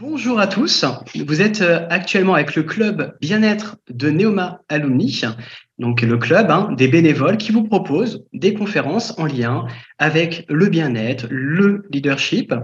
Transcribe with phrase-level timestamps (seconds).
[0.00, 0.86] Bonjour à tous.
[1.26, 5.20] Vous êtes euh, actuellement avec le club bien-être de Neoma Alumni,
[5.78, 9.66] donc le club hein, des bénévoles qui vous propose des conférences en lien
[9.98, 12.54] avec le bien-être, le leadership.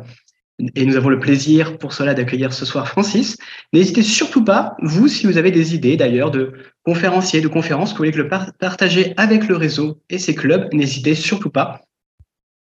[0.77, 3.37] Et nous avons le plaisir pour cela d'accueillir ce soir Francis.
[3.75, 7.99] N'hésitez surtout pas, vous, si vous avez des idées d'ailleurs de conférenciers, de conférences que
[7.99, 11.83] vous voulez partager avec le réseau et ses clubs, n'hésitez surtout pas.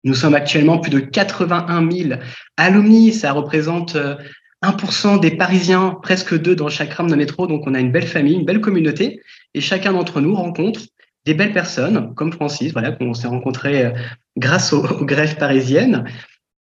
[0.05, 2.21] Nous sommes actuellement plus de 81 000
[2.59, 3.15] alumni.
[3.15, 4.17] Ça représente euh,
[4.63, 7.47] 1% des Parisiens, presque deux dans chaque rame de métro.
[7.47, 9.21] Donc, on a une belle famille, une belle communauté.
[9.55, 10.81] Et chacun d'entre nous rencontre
[11.25, 13.91] des belles personnes, comme Francis, voilà, qu'on s'est rencontré euh,
[14.37, 16.05] grâce aux, grèves parisiennes.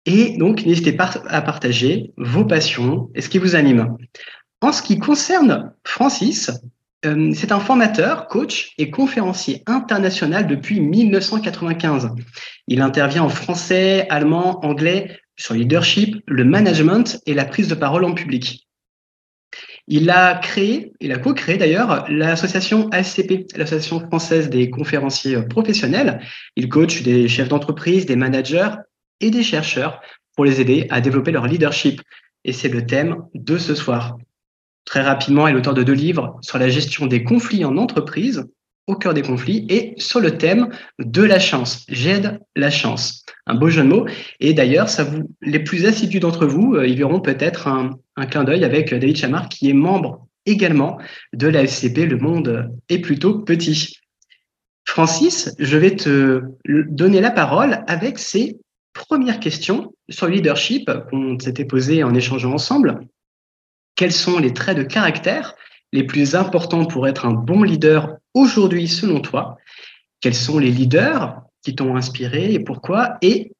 [0.05, 3.97] Et donc, n'hésitez pas à partager vos passions et ce qui vous anime.
[4.61, 6.51] En ce qui concerne Francis,
[7.05, 12.09] euh, c'est un formateur, coach et conférencier international depuis 1995.
[12.67, 17.75] Il intervient en français, allemand, anglais, sur le leadership, le management et la prise de
[17.75, 18.67] parole en public.
[19.87, 26.19] Il a créé, il a co-créé d'ailleurs l'association ASCP, l'association française des conférenciers professionnels.
[26.55, 28.69] Il coach des chefs d'entreprise, des managers
[29.21, 30.01] et des chercheurs
[30.35, 32.01] pour les aider à développer leur leadership.
[32.43, 34.17] Et c'est le thème de ce soir.
[34.85, 38.45] Très rapidement, il est l'auteur de deux livres sur la gestion des conflits en entreprise
[38.89, 41.85] au cœur des conflits et sur le thème de la chance.
[41.89, 43.23] J'aide la chance.
[43.45, 44.07] Un beau jeu de mots.
[44.39, 44.87] Et d'ailleurs,
[45.41, 47.99] les plus assidus d'entre vous, euh, ils verront peut-être un,
[48.31, 50.97] clin d'œil avec David Chamard, qui est membre également
[51.33, 52.07] de la FCP.
[52.07, 53.99] Le monde est plutôt petit.
[54.85, 58.57] Francis, je vais te donner la parole avec ces
[58.93, 62.99] premières questions sur le leadership qu'on s'était posées en échangeant ensemble.
[63.95, 65.55] Quels sont les traits de caractère
[65.91, 69.57] les plus importants pour être un bon leader aujourd'hui selon toi
[70.21, 73.17] Quels sont les leaders qui t'ont inspiré et pourquoi?
[73.21, 73.51] Et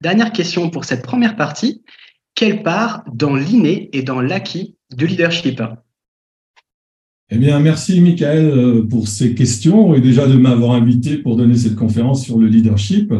[0.00, 1.82] dernière question pour cette première partie,
[2.34, 5.62] quelle part dans l'inné et dans l'acquis du leadership?
[7.28, 11.56] Eh bien, merci Michael euh, pour ces questions et déjà de m'avoir invité pour donner
[11.56, 13.12] cette conférence sur le leadership.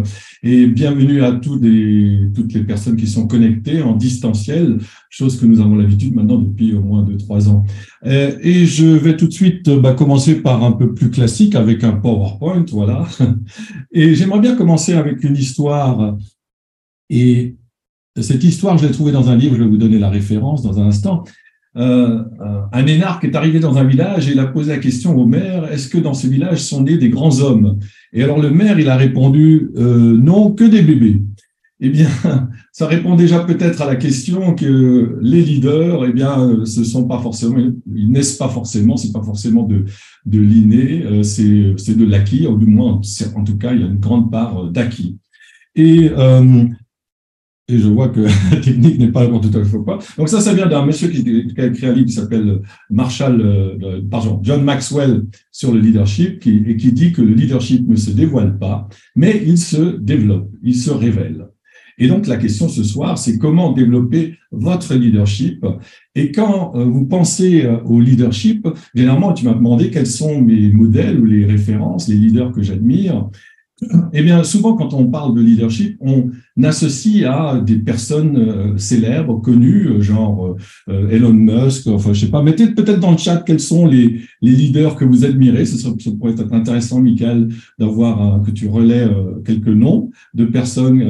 [0.45, 4.79] Et bienvenue à toutes les personnes qui sont connectées en distanciel,
[5.11, 7.65] chose que nous avons l'habitude maintenant depuis au moins deux, trois ans.
[8.05, 11.83] Euh, et je vais tout de suite bah, commencer par un peu plus classique avec
[11.83, 13.09] un PowerPoint, voilà.
[13.91, 16.17] Et j'aimerais bien commencer avec une histoire.
[17.11, 17.57] Et
[18.21, 20.79] cette histoire, je l'ai trouvée dans un livre, je vais vous donner la référence dans
[20.79, 21.25] un instant.
[21.77, 25.15] Euh, euh, un énarque est arrivé dans un village et il a posé la question
[25.17, 27.79] au maire, est-ce que dans ce village sont nés des grands hommes?
[28.13, 31.23] Et alors le maire, il a répondu, euh, non, que des bébés.
[31.81, 32.09] Eh bien,
[32.73, 37.19] ça répond déjà peut-être à la question que les leaders, eh bien, ce sont pas
[37.19, 37.59] forcément,
[37.95, 39.85] ils naissent pas forcément, c'est pas forcément de,
[40.25, 43.01] de l'inné, c'est, c'est de l'acquis, ou du moins,
[43.35, 45.19] en tout cas, il y a une grande part d'acquis.
[45.75, 46.11] Et
[47.69, 49.99] et je vois que la technique n'est pas tout à fait pas.
[50.17, 52.61] Donc ça, ça vient d'un monsieur qui, a écrit un livre qui s'appelle
[52.91, 57.97] Marshall, euh, pardon, John Maxwell sur le leadership, et qui dit que le leadership ne
[57.97, 61.47] se dévoile pas, mais il se développe, il se révèle.
[61.99, 65.65] Et donc la question ce soir, c'est comment développer votre leadership?
[66.15, 70.71] Et quand euh, vous pensez euh, au leadership, généralement, tu m'as demandé quels sont mes
[70.71, 73.31] modèles ou les références, les leaders que j'admire.
[74.15, 76.31] Eh bien, souvent, quand on parle de leadership, on
[76.63, 80.57] associe à des personnes euh, célèbres, connues, euh, genre
[80.89, 82.43] euh, Elon Musk, enfin, je sais pas.
[82.43, 85.67] Mettez peut-être dans le chat quels sont les, les leaders que vous admirez.
[85.67, 87.49] Ce, serait, pourrait être intéressant, Michael,
[87.79, 89.07] d'avoir que tu relais
[89.45, 91.03] quelques noms de personnes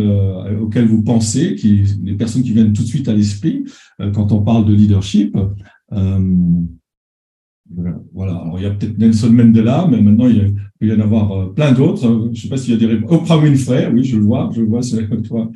[0.60, 3.65] auxquelles vous pensez, qui, des personnes qui viennent tout de suite à l'esprit
[4.12, 5.37] quand on parle de leadership.
[8.15, 11.32] Voilà, Alors, il y a peut-être Nelson Mandela, mais maintenant il, peut y en avoir
[11.32, 12.03] euh, plein d'autres.
[12.03, 13.12] Je ne sais pas s'il y a des réponses.
[13.12, 15.50] Oprah Winfrey, oui, je le vois, je le vois, c'est toi.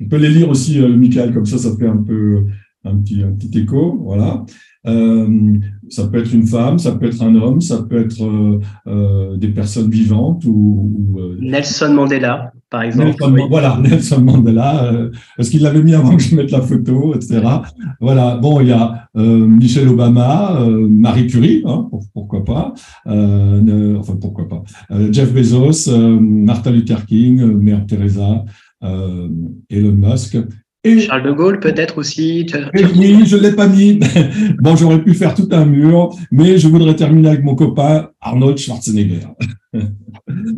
[0.00, 2.46] On peut les lire aussi, euh, Michael, comme ça, ça fait un peu
[2.84, 3.98] un petit, un petit écho.
[4.02, 4.44] Voilà.
[4.86, 8.58] Euh, ça peut être une femme, ça peut être un homme, ça peut être euh,
[8.88, 13.14] euh des personnes vivantes ou, Nelson Mandela, par exemple.
[13.48, 14.92] Voilà, Nelson Mandela.
[15.38, 17.42] Est-ce qu'il l'avait mis avant que je mette la photo, etc.
[18.00, 18.36] Voilà.
[18.36, 22.74] Bon, il y a Michelle Obama, Marie Curie, hein, pourquoi pas.
[23.06, 24.62] enfin, pourquoi pas.
[25.10, 28.44] Jeff Bezos, Martin Luther King, Mère Teresa,
[28.82, 30.38] Elon Musk.
[30.84, 32.46] Charles de Gaulle, peut-être aussi.
[32.96, 34.00] oui, je ne l'ai pas mis.
[34.58, 38.58] bon, j'aurais pu faire tout un mur, mais je voudrais terminer avec mon copain Arnold
[38.58, 39.28] Schwarzenegger.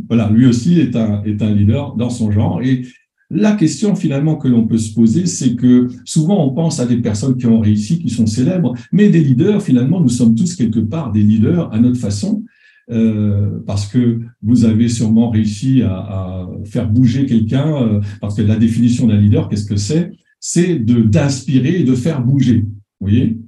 [0.09, 2.63] voilà, lui aussi est un, est un leader dans son genre.
[2.63, 2.87] Et
[3.31, 6.99] la question finalement que l'on peut se poser, c'est que souvent on pense à des
[6.99, 10.81] personnes qui ont réussi, qui sont célèbres, mais des leaders, finalement, nous sommes tous quelque
[10.81, 12.45] part des leaders à notre façon.
[12.91, 18.57] Euh, parce que vous avez sûrement réussi à, faire bouger quelqu'un, euh, parce que la
[18.57, 20.13] définition d'un leader, qu'est-ce que c'est?
[20.39, 22.61] C'est de d'inspirer et de faire bouger.
[23.01, 23.39] Vous voyez?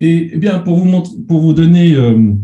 [0.00, 2.34] Et eh bien, pour vous, pour vous donner euh,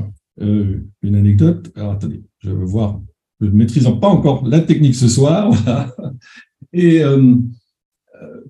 [1.02, 3.00] une anecdote, alors attendez, je vais voir,
[3.40, 5.52] je ne maîtrise pas encore la technique ce soir.
[6.72, 7.02] Et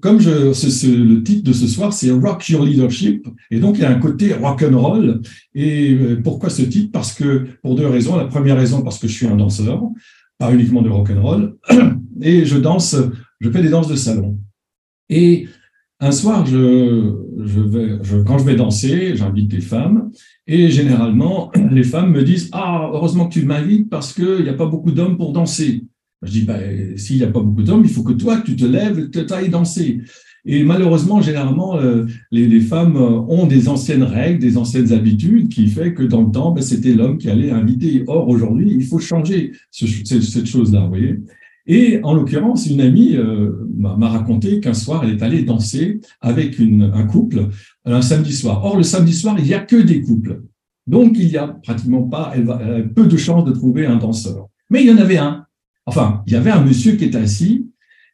[0.03, 3.91] comme le titre de ce soir, c'est Rock Your Leadership, et donc il y a
[3.91, 5.21] un côté rock and roll.
[5.55, 6.91] Et pourquoi ce titre?
[6.93, 8.17] Parce que pour deux raisons.
[8.17, 9.81] La première raison, parce que je suis un danseur,
[10.39, 11.57] pas uniquement de rock and roll,
[12.21, 12.97] et je danse,
[13.41, 14.41] je fais des danses de salon.
[15.09, 15.47] Et
[16.01, 20.11] un soir, quand je vais danser, j'invite des femmes,
[20.49, 24.55] et généralement, les femmes me disent Ah, heureusement que tu m'invites parce qu'il n'y a
[24.55, 25.85] pas beaucoup d'hommes pour danser.
[26.23, 26.59] Je dis bah,
[26.97, 29.49] S'il n'y a pas beaucoup d'hommes, il faut que toi, tu te lèves, tu ailles
[29.49, 30.01] danser.
[30.45, 35.95] Et malheureusement, généralement, euh, les, femmes ont des anciennes règles, des anciennes habitudes qui fait
[35.95, 38.03] que dans le temps, ben, c'était l'homme qui allait inviter.
[38.09, 41.21] Or, aujourd'hui, il faut changer ce, cette chose-là, vous voyez.
[41.69, 46.59] Et en l'occurrence, une amie euh, m'a raconté qu'un soir, elle est allée danser avec
[46.59, 47.49] un couple
[47.85, 48.65] un samedi soir.
[48.65, 50.43] Or, le samedi soir, il n'y a que des couples.
[50.89, 53.97] Donc, il n'y a pratiquement pas, elle, elle a peu de chances de trouver un
[53.97, 54.49] danseur.
[54.71, 55.42] Mais il y en avait un.
[55.87, 57.67] Enfin, il y avait un monsieur qui est assis,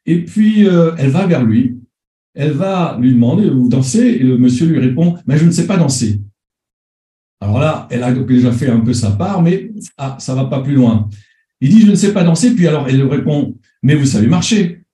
[0.07, 1.79] et puis euh, elle va vers lui.
[2.35, 4.01] Elle va lui demander, vous dansez?
[4.01, 6.21] Et le monsieur lui répond, mais je ne sais pas danser.
[7.41, 10.61] Alors là, elle a déjà fait un peu sa part, mais ah, ça va pas
[10.61, 11.09] plus loin.
[11.61, 12.55] Il dit, je ne sais pas danser.
[12.55, 14.85] Puis alors, elle lui répond, mais vous savez marcher.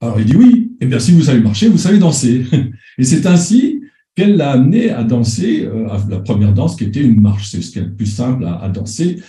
[0.00, 0.72] Alors il dit, oui.
[0.80, 2.44] Eh bien, si vous savez marcher, vous savez danser.
[2.98, 3.80] Et c'est ainsi
[4.16, 7.50] qu'elle l'a amené à danser euh, la première danse qui était une marche.
[7.50, 9.22] C'est ce qui est plus simple à, danser.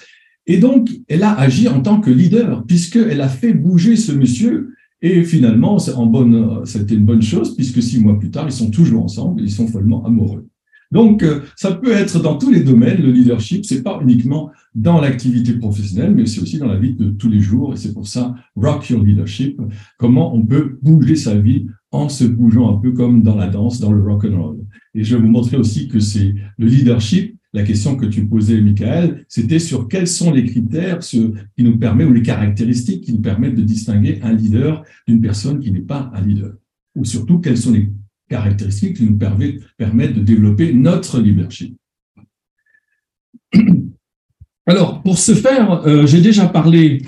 [0.46, 4.74] Et donc, elle a agi en tant que leader, puisqu'elle a fait bouger ce monsieur.
[5.02, 8.72] Et finalement, en bonne, c'était une bonne chose, puisque six mois plus tard, ils sont
[8.72, 10.48] toujours ensemble, ils sont follement amoureux.
[10.94, 15.02] Donc, euh, ça peut être dans tous les domaines, le leadership, c'est pas uniquement dans
[15.02, 17.74] l'activité professionnelle, mais c'est aussi dans la vie de tous les jours.
[17.74, 19.60] Et c'est pour ça, Rock Your Leadership,
[19.98, 23.80] comment on peut bouger sa vie en se bougeant un peu comme dans la danse,
[23.80, 24.58] dans le rock and roll.
[24.94, 27.36] Et je vais vous montrer aussi que c'est le leadership.
[27.56, 32.08] La question que tu posais, Michael, c'était sur quels sont les critères qui nous permettent,
[32.08, 36.12] ou les caractéristiques qui nous permettent de distinguer un leader d'une personne qui n'est pas
[36.16, 36.56] un leader.
[36.96, 37.90] Ou surtout, quels sont les
[38.28, 41.78] caractéristiques qui nous permettent de développer notre leadership.
[44.66, 47.04] Alors, pour ce faire, euh, j'ai déjà parlé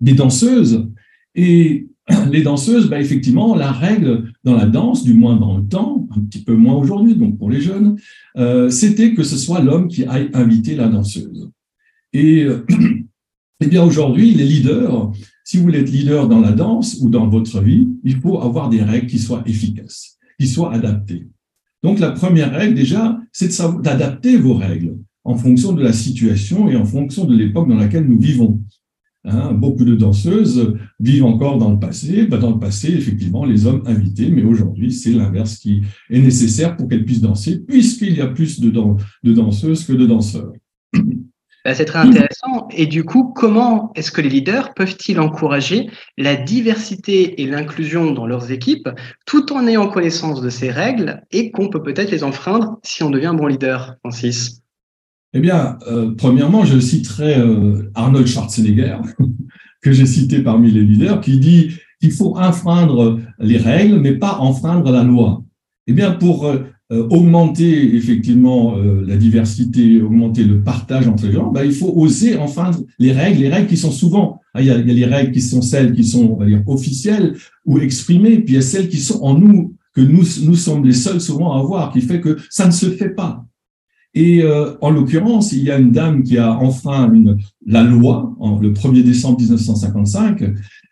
[0.00, 0.90] des danseuses
[1.34, 1.86] et
[2.30, 6.20] les danseuses, bah, effectivement, la règle dans la danse, du moins dans le temps, un
[6.20, 7.96] petit peu moins aujourd'hui, donc pour les jeunes,
[8.36, 11.50] euh, c'était que ce soit l'homme qui aille inviter la danseuse.
[12.12, 12.66] Et, euh,
[13.60, 15.12] eh bien aujourd'hui, les leaders,
[15.44, 18.68] si vous voulez être leader dans la danse ou dans votre vie, il faut avoir
[18.68, 21.26] des règles qui soient efficaces, qui soient adaptées.
[21.82, 23.50] Donc la première règle déjà, c'est
[23.82, 28.06] d'adapter vos règles en fonction de la situation et en fonction de l'époque dans laquelle
[28.06, 28.60] nous vivons.
[29.24, 32.26] Hein, beaucoup de danseuses vivent encore dans le passé.
[32.26, 36.76] Bah, dans le passé, effectivement, les hommes invités, mais aujourd'hui, c'est l'inverse qui est nécessaire
[36.76, 38.70] pour qu'elles puissent danser, puisqu'il y a plus de,
[39.32, 40.52] danseuses que de danseurs.
[41.62, 42.68] Bah, c'est très intéressant.
[42.70, 48.26] Et du coup, comment est-ce que les leaders peuvent-ils encourager la diversité et l'inclusion dans
[48.26, 48.88] leurs équipes
[49.26, 53.10] tout en ayant connaissance de ces règles et qu'on peut peut-être les enfreindre si on
[53.10, 54.59] devient un bon leader, Francis?
[55.32, 58.98] Eh bien, euh, premièrement, je citerai euh, Arnold Schwarzenegger,
[59.82, 64.38] que j'ai cité parmi les leaders, qui dit qu'il faut enfreindre les règles, mais pas
[64.38, 65.44] enfreindre la loi.
[65.86, 71.32] Eh bien, pour euh, euh, augmenter effectivement euh, la diversité, augmenter le partage entre les
[71.32, 74.66] gens, ben, il faut oser enfin les règles, les règles qui sont souvent, hein, il
[74.66, 76.64] y, a, il y a les règles qui sont celles qui sont on va dire,
[76.66, 80.56] officielles ou exprimées, puis il y a celles qui sont en nous, que nous, nous
[80.56, 83.46] sommes les seuls souvent à avoir, qui fait que ça ne se fait pas.
[84.14, 88.34] Et euh, en l'occurrence, il y a une dame qui a enfin une, la loi,
[88.60, 90.44] le 1er décembre 1955,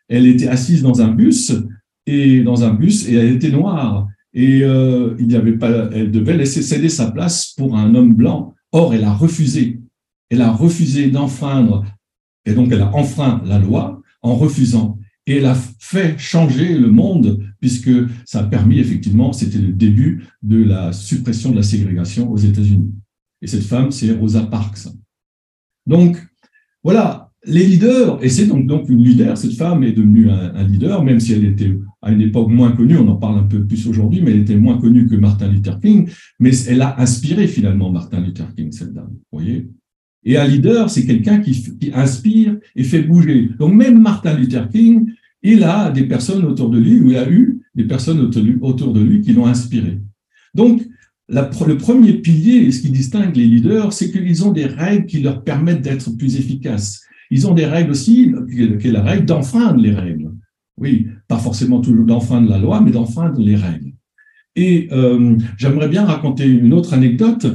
[0.08, 1.52] elle était assise dans un bus,
[2.06, 6.36] et dans un bus, et elle était noire et euh, il avait pas, elle devait
[6.36, 8.54] laisser céder sa place pour un homme blanc.
[8.72, 9.80] Or, elle a refusé.
[10.30, 11.84] Elle a refusé d'enfreindre,
[12.44, 14.98] et donc elle a enfreint la loi en refusant.
[15.26, 17.90] Et elle a fait changer le monde, puisque
[18.26, 22.92] ça a permis effectivement, c'était le début de la suppression de la ségrégation aux États-Unis.
[23.42, 24.88] Et cette femme, c'est Rosa Parks.
[25.86, 26.18] Donc,
[26.82, 31.20] voilà, les leaders, et c'est donc, une leader, cette femme est devenue un, leader, même
[31.20, 34.20] si elle était à une époque moins connue, on en parle un peu plus aujourd'hui,
[34.22, 38.20] mais elle était moins connue que Martin Luther King, mais elle a inspiré finalement Martin
[38.20, 39.68] Luther King, cette dame, vous voyez
[40.24, 43.50] Et un leader, c'est quelqu'un qui, qui, inspire et fait bouger.
[43.58, 45.10] Donc même Martin Luther King,
[45.42, 48.20] il a des personnes autour de lui, ou il a eu des personnes
[48.60, 50.00] autour de lui qui l'ont inspiré.
[50.54, 50.82] Donc,
[51.28, 55.44] le premier pilier, ce qui distingue les leaders, c'est qu'ils ont des règles qui leur
[55.44, 57.02] permettent d'être plus efficaces.
[57.30, 60.30] Ils ont des règles aussi, qui est la règle d'enfreindre les règles.
[60.78, 63.92] Oui, pas forcément toujours d'enfreindre la loi, mais d'enfreindre les règles.
[64.56, 67.46] Et euh, j'aimerais bien raconter une autre anecdote.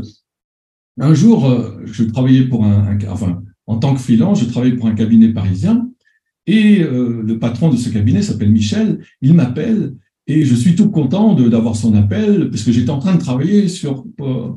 [0.99, 4.87] Un jour, euh, je travaillais pour un, enfin, en tant que freelance, je travaillais pour
[4.87, 5.89] un cabinet parisien
[6.45, 8.99] et euh, le patron de ce cabinet s'appelle Michel.
[9.21, 9.95] Il m'appelle
[10.27, 13.67] et je suis tout content d'avoir son appel parce que j'étais en train de travailler
[13.67, 14.05] sur,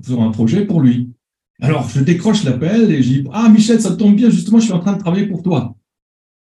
[0.04, 1.10] sur un projet pour lui.
[1.60, 4.72] Alors, je décroche l'appel et je dis Ah, Michel, ça tombe bien, justement, je suis
[4.72, 5.74] en train de travailler pour toi.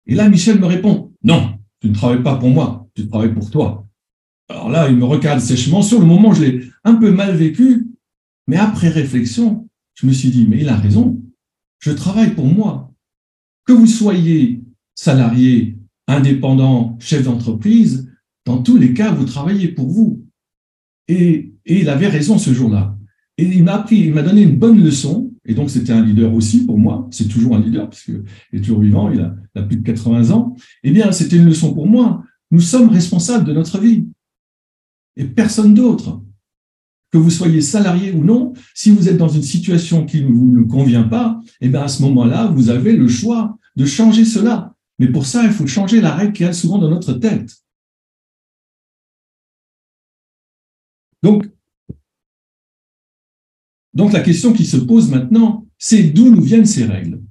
[0.07, 3.49] Et là, Michel me répond Non, tu ne travailles pas pour moi, tu travailles pour
[3.49, 3.87] toi.
[4.49, 5.81] Alors là, il me regarde sèchement.
[5.81, 7.87] Sur le moment, je l'ai un peu mal vécu,
[8.47, 11.21] mais après réflexion, je me suis dit Mais il a raison,
[11.79, 12.91] je travaille pour moi.
[13.65, 14.61] Que vous soyez
[14.95, 15.77] salarié,
[16.07, 18.11] indépendant, chef d'entreprise,
[18.45, 20.25] dans tous les cas, vous travaillez pour vous.
[21.07, 22.97] Et, il avait raison ce jour-là.
[23.37, 25.31] Et il m'a appris, il m'a donné une bonne leçon.
[25.45, 27.07] Et donc, c'était un leader aussi pour moi.
[27.09, 29.09] C'est toujours un leader parce qu'il est toujours vivant.
[29.09, 30.55] Il a, a plus de 80 ans.
[30.83, 32.23] Eh bien, c'était une leçon pour moi.
[32.51, 34.07] Nous sommes responsables de notre vie.
[35.15, 36.21] Et personne d'autre.
[37.11, 40.67] Que vous soyez salarié ou non, si vous êtes dans une situation qui ne vous
[40.67, 44.73] convient pas, eh bien, à ce moment-là, vous avez le choix de changer cela.
[44.99, 47.62] Mais pour ça, il faut changer la règle qui est souvent dans notre tête.
[51.23, 51.47] Donc,
[54.13, 57.21] la question qui se pose maintenant, c'est d'où nous viennent ces règles?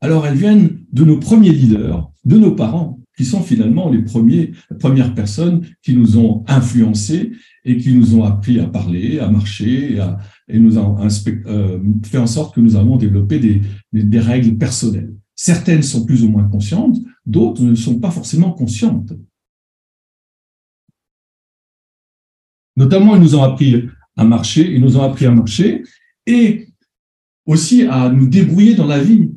[0.00, 4.52] Alors elles viennent de nos premiers leaders, de nos parents, qui sont finalement les premiers,
[4.78, 7.32] premières personnes qui nous ont influencés
[7.64, 9.98] et qui nous ont appris à parler, à marcher,
[10.48, 15.14] et, nous ont euh, fait en sorte que nous avons développé des règles personnelles.
[15.34, 19.12] Certaines sont plus ou moins conscientes, d'autres ne sont pas forcément conscientes.
[22.76, 25.82] Notamment, ils nous ont appris à marcher, ils nous ont appris à marcher
[26.26, 26.68] et
[27.46, 29.30] aussi à nous débrouiller dans la vie.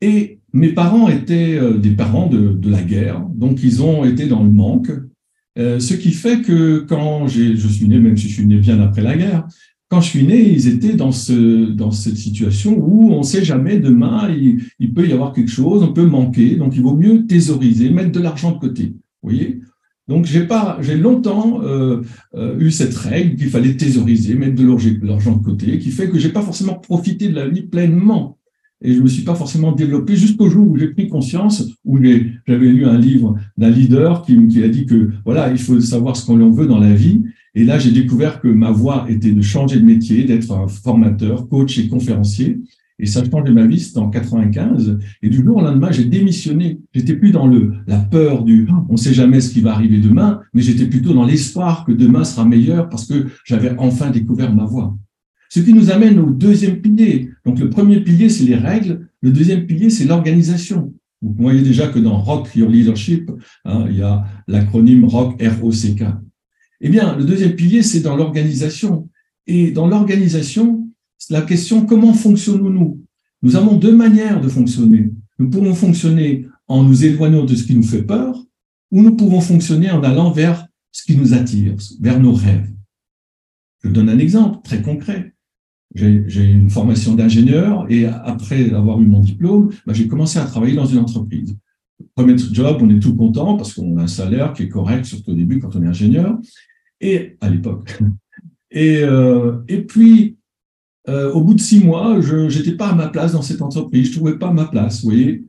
[0.00, 4.42] Et mes parents étaient euh, des parents de, la guerre, donc ils ont été dans
[4.42, 4.90] le manque,
[5.58, 8.80] euh, ce qui fait que quand je suis né, même si je suis né bien
[8.80, 9.46] après la guerre,
[9.88, 13.44] quand je suis né, ils étaient dans, ce, dans cette situation où on ne sait
[13.44, 16.96] jamais, demain, il, il, peut y avoir quelque chose, on peut manquer, donc il vaut
[16.96, 18.94] mieux thésauriser, mettre de l'argent de côté.
[19.22, 19.60] Vous voyez
[20.08, 22.02] donc j'ai longtemps euh,
[22.34, 26.18] euh, eu cette règle qu'il fallait thésauriser, mettre de l'argent de côté, qui fait que
[26.18, 28.38] j'ai pas forcément profité de la vie pleinement.
[28.84, 32.66] Et je me suis pas forcément développé jusqu'au jour où j'ai pris conscience, où j'avais
[32.66, 36.26] lu un livre d'un leader qui, qui a dit que voilà, il faut savoir ce
[36.26, 37.22] qu'on veut dans la vie.
[37.54, 41.48] Et là, j'ai découvert que ma voie était de changer de métier, d'être un formateur,
[41.48, 42.60] coach et conférencier.
[42.98, 44.98] Et ça a changé ma vie, c'était en 95.
[45.22, 46.80] Et du jour au lendemain, j'ai démissionné.
[46.94, 50.40] J'étais plus dans le, la peur du on sait jamais ce qui va arriver demain,
[50.54, 54.64] mais j'étais plutôt dans l'espoir que demain sera meilleur parce que j'avais enfin découvert ma
[54.64, 54.96] voie.
[55.48, 57.30] Ce qui nous amène au deuxième pilier.
[57.44, 59.08] Donc, le premier pilier, c'est les règles.
[59.20, 60.94] Le deuxième pilier, c'est l'organisation.
[61.20, 63.30] Vous voyez déjà que dans Rock Your Leadership,
[63.64, 66.04] hein, il y a l'acronyme ROC, R-O-C-K.
[66.80, 69.08] Eh bien, le deuxième pilier, c'est dans l'organisation.
[69.46, 70.81] Et dans l'organisation,
[71.30, 73.00] la question comment fonctionnons-nous?
[73.42, 75.12] Nous avons deux manières de fonctionner.
[75.38, 78.44] Nous pouvons fonctionner en nous éloignant de ce qui nous fait peur,
[78.90, 82.70] ou nous pouvons fonctionner en allant vers ce qui nous attire, vers nos rêves.
[83.82, 85.34] Je donne un exemple très concret.
[85.94, 90.74] J'ai une formation d'ingénieur et après avoir eu mon diplôme, bah, j'ai commencé à travailler
[90.74, 91.56] dans une entreprise.
[92.14, 95.32] Premier job, on est tout content parce qu'on a un salaire qui est correct, surtout
[95.32, 96.38] au début quand on est ingénieur,
[97.00, 97.98] et à l'époque.
[98.74, 100.38] Euh, et puis,
[101.08, 104.08] euh, au bout de six mois, je n'étais pas à ma place dans cette entreprise,
[104.08, 105.44] je trouvais pas ma place, vous voyez.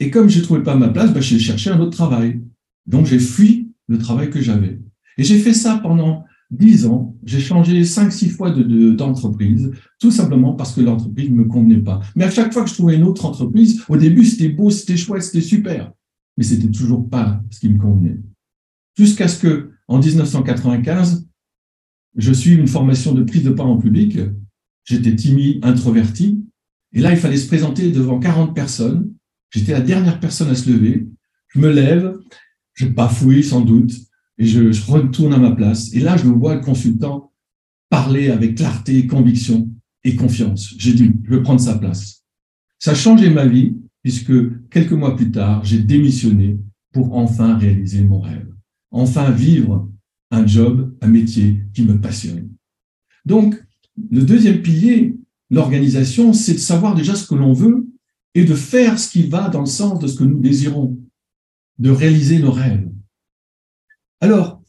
[0.00, 2.40] Et comme je trouvais pas ma place, ben, j'ai cherché un autre travail.
[2.86, 4.80] Donc j'ai fui le travail que j'avais.
[5.18, 7.16] Et j'ai fait ça pendant dix ans.
[7.24, 11.82] J'ai changé cinq, six fois d'entreprise, de, tout simplement parce que l'entreprise ne me convenait
[11.82, 12.00] pas.
[12.16, 14.96] Mais à chaque fois que je trouvais une autre entreprise, au début, c'était beau, c'était
[14.96, 15.92] chouette, c'était super.
[16.36, 18.18] Mais c'était toujours pas ce qui me convenait.
[18.96, 21.28] Jusqu'à ce que, en 1995,
[22.16, 24.18] je suive une formation de prise de parole en public
[24.88, 26.42] J'étais timide, introverti.
[26.94, 29.12] Et là, il fallait se présenter devant 40 personnes.
[29.50, 31.06] J'étais la dernière personne à se lever.
[31.48, 32.16] Je me lève,
[32.72, 33.92] je bafouille sans doute,
[34.38, 35.92] et je, retourne à ma place.
[35.92, 37.32] Et là, je vois le consultant
[37.90, 39.70] parler avec clarté, conviction
[40.04, 40.74] et confiance.
[40.78, 42.24] J'ai dit, je veux prendre sa place.
[42.78, 44.32] Ça a changé ma vie, puisque
[44.70, 46.58] quelques mois plus tard, j'ai démissionné
[46.92, 48.48] pour enfin réaliser mon rêve.
[48.90, 49.90] Enfin vivre
[50.30, 52.48] un job, un métier qui me passionne.
[53.26, 53.62] Donc,
[54.10, 55.16] le deuxième pilier,
[55.50, 57.86] l'organisation, c'est de savoir déjà ce que l'on veut
[58.34, 60.98] et de faire ce qui va dans le sens de ce que nous désirons,
[61.78, 62.88] de réaliser nos rêves.
[64.20, 64.62] Alors,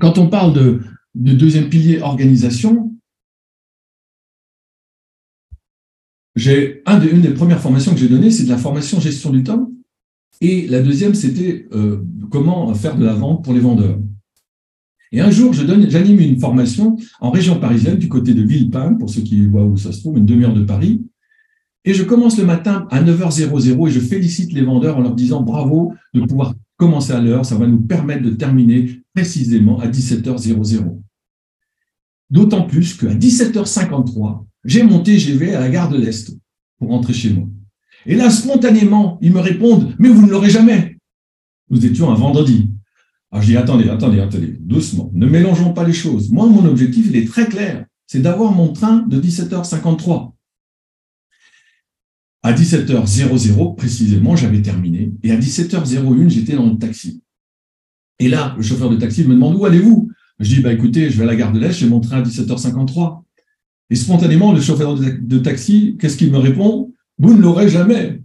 [0.00, 0.80] quand on parle de,
[1.14, 2.94] deuxième pilier organisation,
[6.34, 9.70] j'ai une des premières formations que j'ai données, c'est de la formation gestion du temps,
[10.40, 14.00] et la deuxième, c'était euh, comment faire de la vente pour les vendeurs.
[15.12, 19.20] Et un jour, j'anime une formation en région parisienne, du côté de Villepin, pour ceux
[19.20, 21.04] qui voient où ça se trouve, une demi-heure de Paris.
[21.84, 25.42] Et je commence le matin à 9h00 et je félicite les vendeurs en leur disant
[25.42, 30.98] bravo de pouvoir commencer à l'heure, ça va nous permettre de terminer précisément à 17h00.
[32.30, 36.34] D'autant plus qu'à 17h53, j'ai mon TGV à la gare de l'Est
[36.78, 37.46] pour rentrer chez moi.
[38.06, 40.96] Et là, spontanément, ils me répondent, mais vous ne l'aurez jamais.
[41.68, 42.70] Nous étions un vendredi.
[43.32, 46.30] Alors je dis, attendez, attendez, attendez, doucement, ne mélangeons pas les choses.
[46.30, 50.32] Moi, mon objectif, il est très clair, c'est d'avoir mon train de 17h53.
[52.42, 55.12] À 17h00, précisément, j'avais terminé.
[55.22, 57.22] Et à 17h01, j'étais dans le taxi.
[58.18, 60.10] Et là, le chauffeur de taxi me demande, où allez-vous?
[60.38, 62.22] Je dis, bah, écoutez, je vais à la gare de l'Est, j'ai mon train à
[62.22, 63.22] 17h53.
[63.90, 66.92] Et spontanément, le chauffeur de taxi, qu'est-ce qu'il me répond?
[67.18, 68.21] Vous ne l'aurez jamais.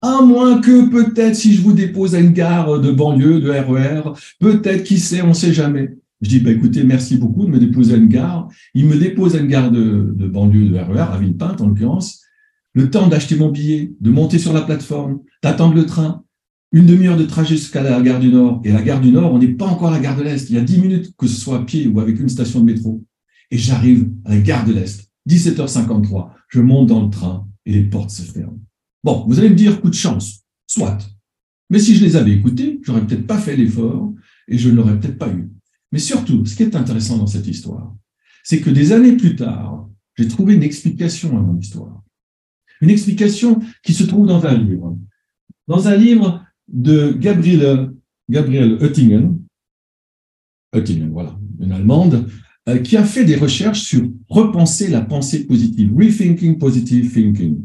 [0.00, 4.02] À moins que peut-être si je vous dépose à une gare de banlieue, de RER,
[4.06, 5.96] e peut-être, qui sait, on ne sait jamais.
[6.20, 8.48] Je dis, bah, écoutez, merci beaucoup de me déposer à une gare.
[8.74, 12.22] Il me dépose à une gare de, banlieue, de RER, e à Villepinte en l'occurrence.
[12.74, 16.22] Le temps d'acheter mon billet, de monter sur la plateforme, d'attendre le train,
[16.70, 18.60] une demi-heure de trajet jusqu'à la gare du Nord.
[18.64, 20.48] Et la gare du Nord, on n'est pas encore à la gare de l'Est.
[20.50, 22.66] Il y a dix minutes, que ce soit à pied ou avec une station de
[22.66, 23.02] métro.
[23.50, 26.28] Et j'arrive à la gare de l'Est, 17h53.
[26.48, 28.60] Je monte dans le train et les portes se ferment.
[29.04, 30.98] Bon, vous allez me dire, coup de chance, soit.
[31.70, 34.12] Mais si je les avais écoutés, j'aurais peut-être pas fait l'effort
[34.48, 35.48] et je ne l'aurais peut-être pas eu.
[35.92, 37.94] Mais surtout, ce qui est intéressant dans cette histoire,
[38.44, 42.02] c'est que des années plus tard, j'ai trouvé une explication à mon histoire.
[42.80, 44.96] Une explication qui se trouve dans un livre.
[45.66, 47.92] Dans un livre de Gabriele,
[48.28, 49.38] Gabriel Oettingen,
[50.74, 52.28] Oettingen, voilà, une Allemande,
[52.68, 57.64] euh, qui a fait des recherches sur repenser la pensée positive, rethinking positive thinking.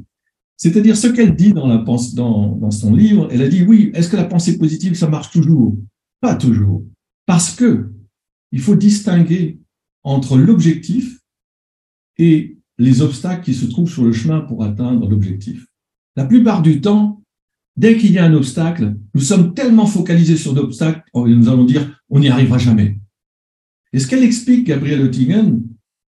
[0.63, 4.58] C'est-à-dire ce qu'elle dit dans, son livre, elle a dit oui, est-ce que la pensée
[4.58, 5.77] positive, ça marche toujours?
[6.22, 6.86] Pas toujours.
[7.25, 7.91] Parce que
[8.53, 9.60] il faut distinguer
[10.04, 11.19] entre l'objectif
[12.17, 15.67] et les obstacles qui se trouvent sur le chemin pour atteindre l'objectif.
[16.15, 17.21] La plupart du temps,
[17.76, 22.02] dès qu'il y a un obstacle, nous sommes tellement focalisés sur l'obstacle, nous allons dire
[22.08, 23.02] on n'y arrivera jamais.
[23.91, 25.62] Et ce qu'elle explique, Gabrielle Oettingen,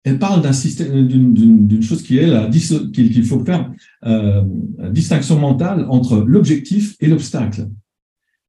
[0.07, 3.69] elle parle d'une chose qui est la qu'il faut faire
[4.05, 4.41] euh,
[4.91, 7.67] distinction mentale entre l'objectif et l'obstacle.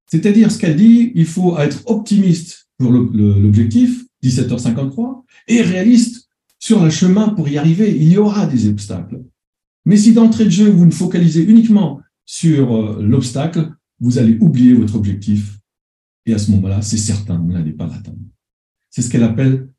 [0.06, 6.28] C'est-à-dire ce qu'elle dit, il faut être optimiste pour l'objectif 17h53 et réaliste
[6.60, 7.96] sur le chemin pour y arriver.
[7.96, 9.20] Il y aura des obstacles.
[9.84, 14.74] Mais si d'entrée de jeu vous ne focalisez uniquement sur euh, l'obstacle, vous allez oublier
[14.74, 15.58] votre objectif
[16.24, 18.18] et à ce moment-là, c'est certain, vous n'allez pas l'atteindre.
[18.90, 19.70] C'est ce qu'elle appelle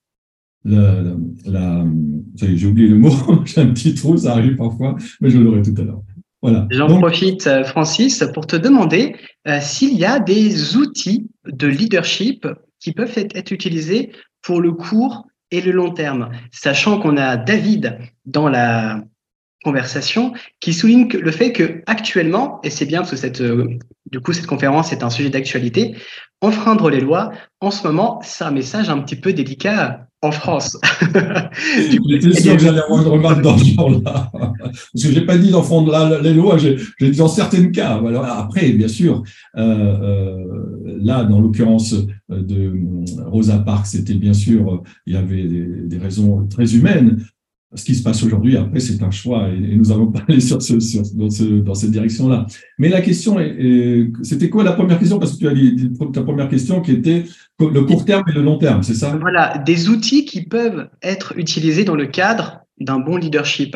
[0.65, 1.03] la,
[1.45, 1.85] la,
[2.35, 3.11] j'ai oublié le mot,
[3.45, 6.01] j'ai un petit trou, ça arrive parfois, mais je l'aurai tout à l'heure.
[6.41, 6.67] Voilà.
[6.71, 9.15] J'en profite, euh, Francis, pour te demander
[9.47, 12.47] euh, s'il y a des outils de leadership
[12.79, 17.35] qui peuvent être, être, utilisés pour le court et le long terme, sachant qu'on a
[17.35, 19.03] David dans la
[19.65, 23.77] conversation qui souligne le fait que actuellement, et c'est bien parce que cette, euh,
[24.09, 25.95] du coup cette conférence est un sujet d'actualité,
[26.41, 30.77] enfreindre les lois, en ce moment, c'est un message un petit peu délicat en France.
[32.09, 34.31] J'étais sûr que j'allais avoir une remarque dans ce genre-là.
[34.31, 38.01] Parce que j'ai pas dit d'enfreindre les lois, j'ai dit dans certains cas.
[38.05, 39.23] Alors après, bien sûr,
[39.57, 41.95] euh, euh, là, dans l'occurrence
[42.29, 42.73] de
[43.25, 47.19] Rosa Parks, c'était bien sûr, il y avait des, des raisons très humaines,
[47.75, 50.61] ce qui se passe aujourd'hui, après, c'est un choix et, nous allons pas aller sur
[50.61, 52.47] ce, sur, dans, ce, dans, cette direction-là.
[52.77, 55.19] Mais la question, est, c'était quoi la première question?
[55.19, 57.25] Parce que tu as dit ta première question qui était
[57.59, 59.15] le court terme et le long terme, c'est ça?
[59.19, 63.75] Voilà, des outils qui peuvent être utilisés dans le cadre d'un bon leadership.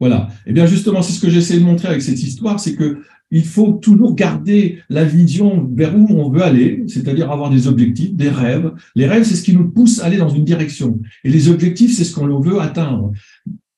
[0.00, 0.28] Voilà.
[0.46, 3.02] Et eh bien justement, c'est ce que j'essaie de montrer avec cette histoire, c'est que
[3.30, 8.14] il faut toujours garder la vision vers où on veut aller, c'est-à-dire avoir des objectifs,
[8.14, 8.72] des rêves.
[8.94, 11.00] Les rêves, c'est ce qui nous pousse à aller dans une direction.
[11.24, 13.12] Et les objectifs, c'est ce qu'on veut atteindre.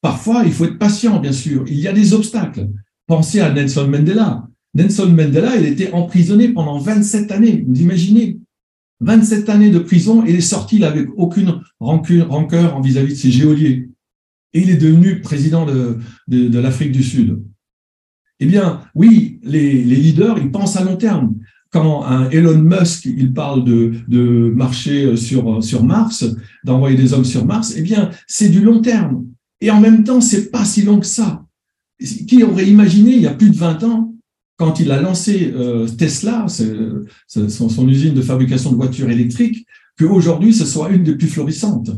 [0.00, 1.64] Parfois, il faut être patient, bien sûr.
[1.66, 2.68] Il y a des obstacles.
[3.06, 4.46] Pensez à Nelson Mandela.
[4.74, 7.64] Nelson Mandela, il était emprisonné pendant 27 années.
[7.66, 8.38] Vous imaginez?
[9.00, 13.30] 27 années de prison et il est sorti avec aucune rancune, rancœur vis-à-vis de ses
[13.30, 13.88] géoliers.
[14.52, 15.98] Et il est devenu président de,
[16.58, 17.42] l'Afrique du Sud.
[18.40, 21.34] Eh bien, oui, les, leaders, ils pensent à long terme.
[21.70, 26.24] Quand Elon Musk, il parle de, marcher sur, Mars,
[26.64, 29.26] d'envoyer des hommes sur Mars, eh bien, c'est du long terme.
[29.60, 31.44] Et en même temps, c'est pas si long que ça.
[32.26, 34.14] Qui aurait imaginé, il y a plus de 20 ans,
[34.60, 39.66] quand il a lancé euh, Tesla, son, usine de fabrication de voitures électriques,
[39.98, 41.90] qu'aujourd'hui, ce soit une des plus florissantes.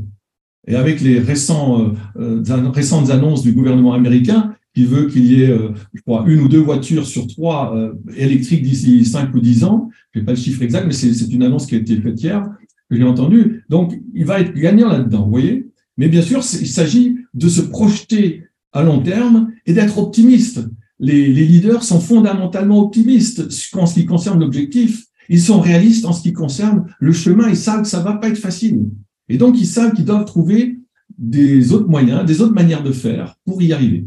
[0.68, 5.50] Et avec les euh, euh récentes annonces du gouvernement américain, qui veut qu'il y ait,
[5.50, 9.64] euh, je crois, une ou deux voitures sur trois euh, électriques d'ici cinq ou dix
[9.64, 9.90] ans.
[10.12, 12.44] Je n'ai pas le chiffre exact, mais c'est une annonce qui a été faite hier.
[12.90, 13.64] que j'ai entendu.
[13.68, 17.60] Donc, il va être gagnant là-dedans, vous voyez Mais bien sûr, il s'agit de se
[17.60, 20.60] projeter à long terme et d'être optimiste.
[20.98, 25.04] Les, leaders sont fondamentalement optimistes en ce qui concerne l'objectif.
[25.28, 27.48] Ils sont réalistes en ce qui concerne le chemin.
[27.48, 28.86] Ils savent que ça va pas être facile.
[29.28, 30.78] Et donc, ils savent qu'ils doivent trouver
[31.18, 34.06] des autres moyens, des autres manières de faire pour y arriver.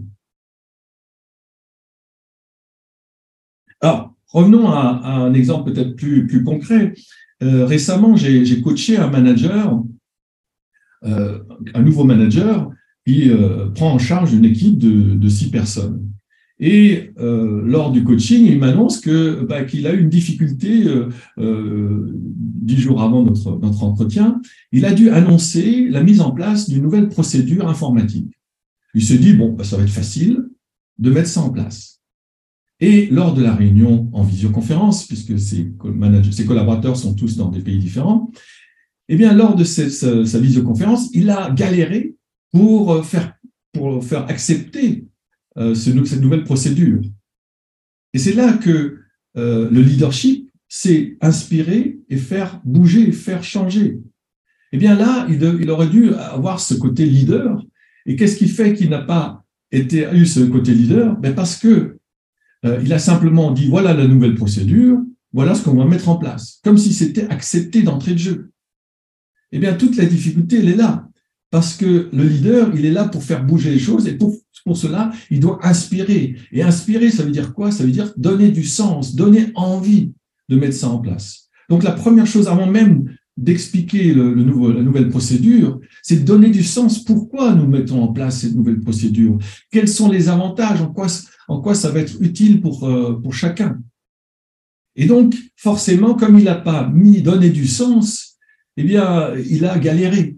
[3.82, 6.94] Alors, revenons à, un exemple peut-être plus, concret.
[7.44, 9.84] Euh, récemment, j'ai coaché un manager,
[11.04, 11.40] euh,
[11.74, 12.70] un nouveau manager,
[13.06, 16.02] qui euh, prend en charge une équipe de, six personnes.
[16.58, 20.86] Et lors du coaching, il m'annonce que bah, qu'il a eu une difficulté
[21.38, 24.42] dix jours avant notre, notre entretien.
[24.72, 28.32] Il a dû annoncer la mise en place d'une nouvelle procédure informatique.
[28.94, 30.46] Il se dit bon, bah, ça va être facile
[30.98, 31.95] de mettre ça en place.
[32.80, 35.72] Et lors de la réunion en visioconférence, puisque ses,
[36.46, 38.32] collaborateurs sont tous dans des pays différents,
[39.08, 42.16] eh bien, lors de sa, visioconférence, il a galéré
[42.52, 43.34] pour faire,
[43.72, 45.06] pour faire accepter
[45.58, 47.02] euh, cette nouvelle procédure.
[48.14, 49.00] Et c'est là que
[49.38, 54.00] euh, le leadership s'est inspiré et faire bouger, faire changer.
[54.72, 57.64] Eh bien là, il, il aurait dû avoir ce côté leader.
[58.06, 61.16] Et qu'est-ce qui fait qu'il n'a pas été, eu ce côté leader?
[61.18, 61.98] Ben Parce que
[62.65, 64.99] euh, il a simplement dit voilà la nouvelle procédure,
[65.34, 68.51] voilà ce qu'on va mettre en place, comme si c'était accepté d'entrée de jeu.
[69.51, 71.08] Eh bien, toute la difficulté, elle est là,
[71.51, 74.78] parce que le leader, il est là pour faire bouger les choses, et pour, pour
[74.78, 76.36] cela, il doit inspirer.
[76.51, 77.71] Et inspirer, ça veut dire quoi?
[77.71, 80.13] Ça veut dire donner du sens, donner envie
[80.49, 81.49] de mettre ça en place.
[81.69, 83.06] Donc, la première chose, avant même
[83.38, 87.04] d'expliquer le, nouveau, la nouvelle procédure, c'est de donner du sens.
[87.04, 89.38] Pourquoi nous mettons en place cette nouvelle procédure?
[89.71, 90.82] Quels sont les avantages?
[90.82, 91.08] En quoi,
[91.48, 93.80] en quoi ça va être utile pour, euh, pour chacun
[94.96, 98.38] Et donc, forcément, comme il n'a pas mis, donné du sens,
[98.78, 100.38] eh bien, il a galéré.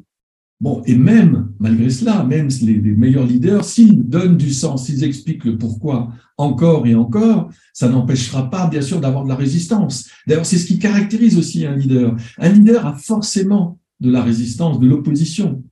[0.60, 5.46] Bon, et même, malgré cela, même les, meilleurs leaders, s'ils donnent du sens, s'ils expliquent
[5.46, 10.10] le pourquoi encore et encore, ça n'empêchera pas, bien sûr, d'avoir de la résistance.
[10.26, 12.16] D'ailleurs, c'est ce qui caractérise aussi un leader.
[12.40, 15.64] Un leader a forcément de la résistance, de l'opposition.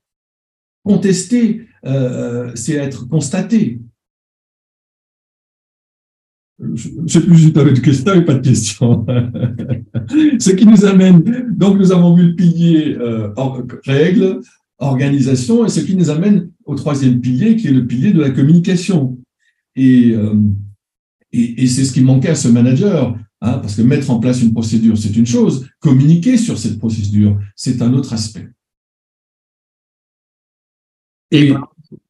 [0.84, 3.82] Contester, euh, c'est être constaté.
[6.60, 9.06] Je sais plus si tu avais de questions et pas de questions.
[10.40, 13.34] Ce qui nous amène, donc nous avons vu le pilier euh,
[13.86, 14.40] règles,
[14.78, 18.30] organisation, et ce qui nous amène au troisième pilier, qui est le pilier de la
[18.30, 19.18] communication.
[19.76, 20.36] Et, euh,
[21.32, 24.54] et, c'est ce qui manquait à ce manager, hein, parce que mettre en place une
[24.54, 28.48] procédure, c'est une chose, communiquer sur cette procédure, c'est un autre aspect.
[31.32, 31.52] Et,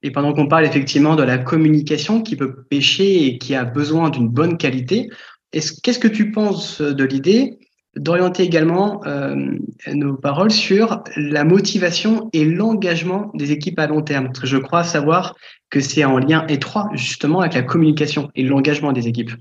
[0.04, 4.10] et pendant qu'on parle effectivement de la communication qui peut pêcher et qui a besoin
[4.10, 5.10] d'une bonne qualité,
[5.52, 7.60] qu'est-ce que tu penses de l'idée
[7.96, 9.58] d'orienter également euh,
[9.88, 14.26] nos paroles sur la motivation et l'engagement des équipes à long terme?
[14.26, 15.36] Parce que je crois savoir
[15.70, 19.32] que c'est en lien étroit justement avec la communication et l'engagement des équipes.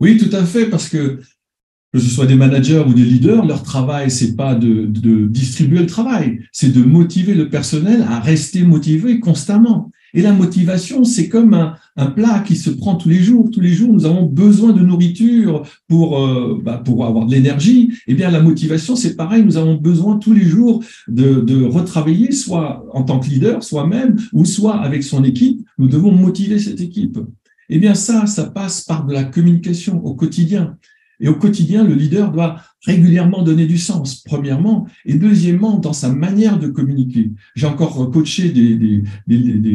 [0.00, 1.20] Oui, tout à fait, parce que
[1.96, 5.80] que ce soit des managers ou des leaders, leur travail, c'est pas de, de distribuer
[5.80, 9.90] le travail, c'est de motiver le personnel à rester motivé constamment.
[10.14, 11.54] Et la motivation, c'est comme
[11.96, 13.50] un, plat qui se prend tous les jours.
[13.50, 17.92] Tous les jours, nous avons besoin de nourriture pour, euh, bah, pour avoir de l'énergie.
[18.06, 19.44] Eh bien, la motivation, c'est pareil.
[19.44, 24.16] Nous avons besoin tous les jours de, de retravailler, soit en tant que leader, soi-même,
[24.32, 25.66] ou soit avec son équipe.
[25.76, 27.18] Nous devons motiver cette équipe.
[27.68, 30.78] Eh bien, ça, ça passe par de la communication au quotidien.
[31.20, 36.12] Et au quotidien, le leader doit régulièrement donner du sens, premièrement, et deuxièmement, dans sa
[36.12, 37.32] manière de communiquer.
[37.54, 39.02] J'ai encore coaché des,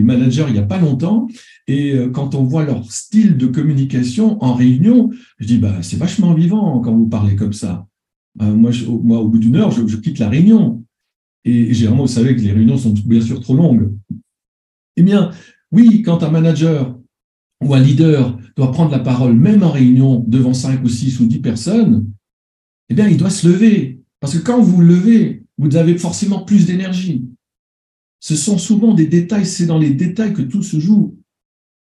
[0.03, 1.27] managers il n'y a pas longtemps,
[1.67, 5.97] et euh, quand on voit leur style de communication en réunion, je dis, bah, c'est
[5.97, 7.87] vachement vivant quand vous parlez comme ça.
[8.41, 10.83] Euh, moi, moi, au bout d'une heure, je, je, quitte la réunion.
[11.43, 13.91] Et généralement, vous savez que les réunions sont bien sûr trop longues.
[14.95, 15.31] Eh bien,
[15.71, 16.97] oui, quand un manager
[17.61, 21.25] ou un leader doit prendre la parole, même en réunion, devant cinq ou six ou
[21.25, 22.11] dix personnes,
[22.89, 24.01] eh bien, il doit se lever.
[24.19, 27.25] Parce que quand vous levez, vous avez forcément plus d'énergie.
[28.19, 31.17] Ce sont souvent des détails, c'est dans les détails que tout se joue.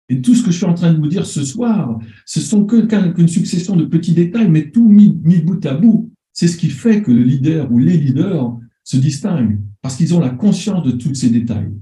[0.08, 2.64] Et tout ce que je suis en train de vous dire ce soir, ce sont
[2.64, 6.12] qu'une succession de petits détails, mais tout mis, mis bout à bout.
[6.32, 10.20] C'est ce qui fait que le leader ou les leaders se distinguent, parce qu'ils ont
[10.20, 11.72] la conscience de tous ces détails.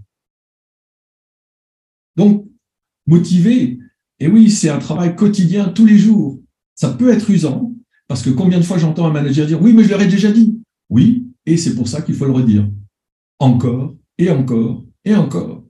[2.17, 2.47] Donc,
[3.07, 3.79] motiver,
[4.21, 6.41] et oui, c'est un travail quotidien tous les jours.
[6.75, 7.73] Ça peut être usant,
[8.09, 10.31] parce que combien de fois j'entends un manager dire oui, mais je leur ai déjà
[10.31, 10.59] dit.
[10.89, 12.69] Oui, et c'est pour ça qu'il faut le redire.
[13.39, 15.65] Encore et encore et encore.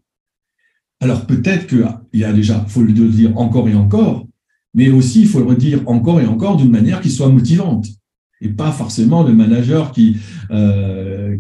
[1.01, 4.27] Alors peut-être qu'il y a déjà, il faut le dire encore et encore,
[4.75, 7.87] mais aussi il faut le redire encore et encore d'une manière qui soit motivante.
[8.41, 10.17] et pas forcément le manager qui
[10.51, 11.39] euh,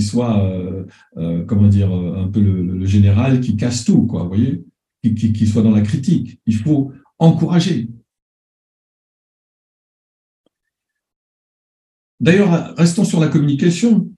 [0.00, 0.84] soit euh,
[1.16, 4.64] euh, comment dire un peu le, général qui casse tout quoi vous voyez
[5.02, 6.38] qui, soit dans la critique.
[6.46, 7.88] Il faut encourager.
[12.20, 14.08] D'ailleurs restons sur la communication.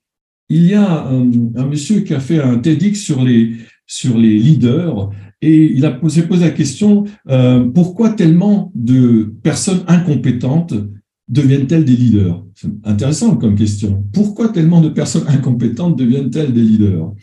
[0.49, 1.25] Il y a un,
[1.65, 6.23] monsieur qui a fait un TEDx sur les sur les leaders et il a posé,
[6.23, 10.73] posé la question euh, pourquoi tellement de personnes incompétentes
[11.27, 12.43] deviennent-elles des leaders?
[12.55, 14.03] C'est intéressant comme question.
[14.13, 17.13] Pourquoi tellement de personnes incompétentes deviennent-elles des leaders?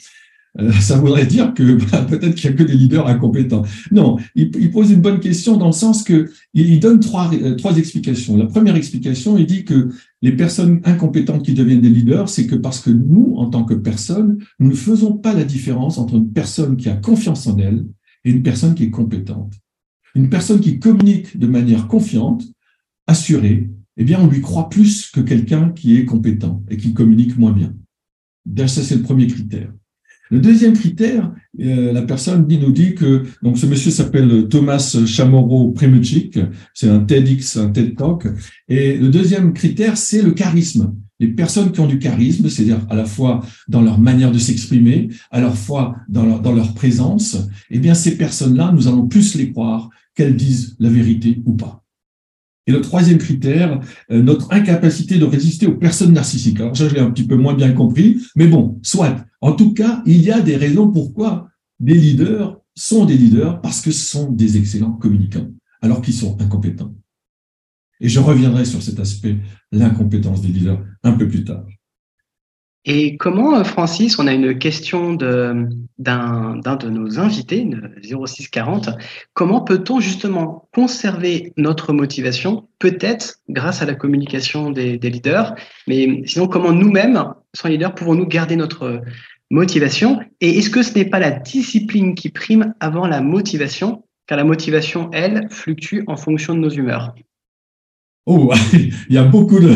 [0.80, 3.62] ça voudrait dire que bah, peut-être qu'il n'y a que des leaders incompétents.
[3.90, 7.78] Non, il, pose une bonne question dans le sens que il donne trois, euh, trois
[7.78, 8.36] explications.
[8.36, 12.54] La première explication, il dit que les personnes incompétentes qui deviennent des leaders, c'est que
[12.54, 16.32] parce que nous, en tant que personnes, nous ne faisons pas la différence entre une
[16.32, 17.86] personne qui a confiance en elle
[18.24, 19.54] et une personne qui est compétente.
[20.14, 22.44] Une personne qui communique de manière confiante,
[23.06, 27.38] assurée, eh bien, on lui croit plus que quelqu'un qui est compétent et qui communique
[27.38, 27.74] moins bien.
[28.66, 29.72] Ça, c'est le premier critère.
[30.32, 34.96] Le deuxième critère, euh, la personne dit, nous dit que donc ce monsieur s'appelle Thomas
[35.04, 36.38] Chamorro Premuchik,
[36.72, 38.26] c'est un TEDx, un TED Talk,
[38.66, 40.94] et le deuxième critère, c'est le charisme.
[41.20, 45.10] Les personnes qui ont du charisme, c'est-à-dire à la fois dans leur manière de s'exprimer,
[45.30, 47.36] à la fois dans leur, dans leur présence,
[47.68, 51.81] eh bien ces personnes-là, nous allons plus les croire qu'elles disent la vérité ou pas.
[52.66, 56.60] Et le troisième critère, euh, notre incapacité de résister aux personnes narcissiques.
[56.60, 59.16] Alors ça, je l'ai un petit peu moins bien compris, mais bon, soit.
[59.40, 61.48] En tout cas, il y a des raisons pourquoi
[61.80, 65.48] des leaders sont des leaders, parce que ce sont des excellents communicants,
[65.82, 66.94] alors qu'ils sont incompétents.
[68.00, 69.36] Et je reviendrai sur cet aspect,
[69.72, 71.64] l'incompétence des leaders, un peu plus tard.
[72.84, 75.68] Et comment, euh, Francis, on a une question d'un
[75.98, 77.68] de nos invités,
[78.02, 78.90] 0640,
[79.34, 85.54] comment peut-on justement conserver notre motivation, peut-être grâce à la communication des, leaders,
[85.86, 89.00] mais sinon comment nous-mêmes, sans leaders, pouvons-nous garder notre
[89.50, 90.20] motivation?
[90.40, 94.44] Et est-ce que ce n'est pas la discipline qui prime avant la motivation, car la
[94.44, 97.14] motivation, elle, fluctue en fonction de nos humeurs
[98.24, 99.72] Oh, il y a beaucoup de.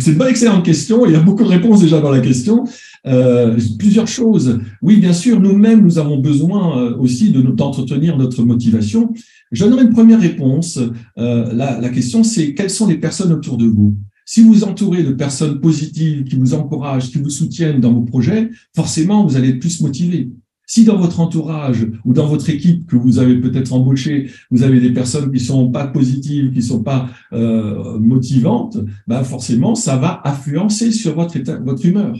[0.00, 1.06] C'est une excellente question.
[1.06, 2.64] Il y a beaucoup de réponses déjà dans la question.
[3.06, 4.60] Euh, plusieurs choses.
[4.82, 9.14] Oui, bien sûr, nous-mêmes, nous avons besoin euh, aussi de d'entretenir notre motivation.
[9.50, 10.78] Je donnerai une première réponse.
[11.18, 13.96] Euh, la, la question, c'est quelles sont les personnes autour de vous?
[14.28, 18.50] Si vous entourez de personnes positives qui vous encouragent, qui vous soutiennent dans vos projets,
[18.74, 20.28] forcément, vous allez être plus motivé.
[20.66, 24.80] Si dans votre entourage ou dans votre équipe que vous avez peut-être embauché, vous avez
[24.80, 30.22] des personnes qui sont pas positives, qui sont pas euh, motivantes, ben forcément, ça va
[30.24, 32.16] influencer sur votre état, votre humeur.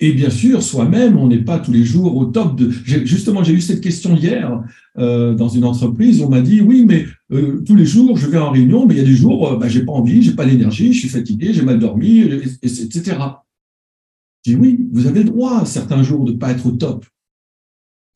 [0.00, 2.70] Et bien sûr, soi-même, on n'est pas tous les jours au top de.
[2.70, 4.62] Justement, j'ai eu cette question hier
[4.96, 6.22] euh, dans une entreprise.
[6.22, 8.98] On m'a dit oui, mais euh, tous les jours, je vais en réunion, mais il
[8.98, 11.52] y a des jours, euh, ben, j'ai pas envie, j'ai pas l'énergie, je suis fatigué,
[11.52, 12.20] j'ai mal dormi,
[12.62, 13.16] etc.
[14.46, 17.04] Je dis oui, vous avez le droit certains jours de pas être au top.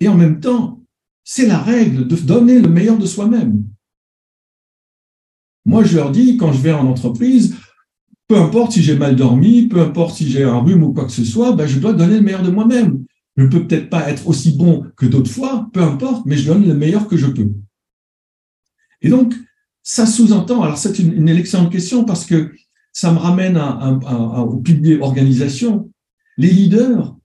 [0.02, 0.82] Et en même temps,
[1.22, 3.62] c'est la règle de donner le meilleur de soi-même.
[5.64, 7.54] Moi, je leur dis, quand je vais en entreprise,
[8.26, 11.12] peu importe si j'ai mal dormi, peu importe si j'ai un rhume ou quoi que
[11.12, 13.04] ce soit, ben, je dois donner le meilleur de moi-même.
[13.36, 16.48] Je ne peux peut-être pas être aussi bon que d'autres fois, peu importe, mais je
[16.48, 17.52] donne le meilleur que je peux.
[19.02, 19.34] Et donc,
[19.84, 22.52] ça sous-entend, alors c'est une, excellente question parce que
[22.92, 25.92] ça me ramène au pilier organisation.
[26.38, 27.16] Les leaders,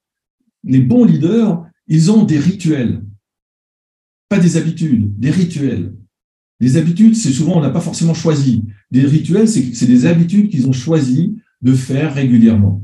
[0.63, 3.03] les bons leaders, ils ont des rituels,
[4.29, 5.93] pas des habitudes, des rituels.
[6.59, 8.65] Les habitudes, c'est souvent, on n'a pas forcément choisi.
[8.91, 12.83] Des rituels, c'est des habitudes qu'ils ont choisi de faire régulièrement.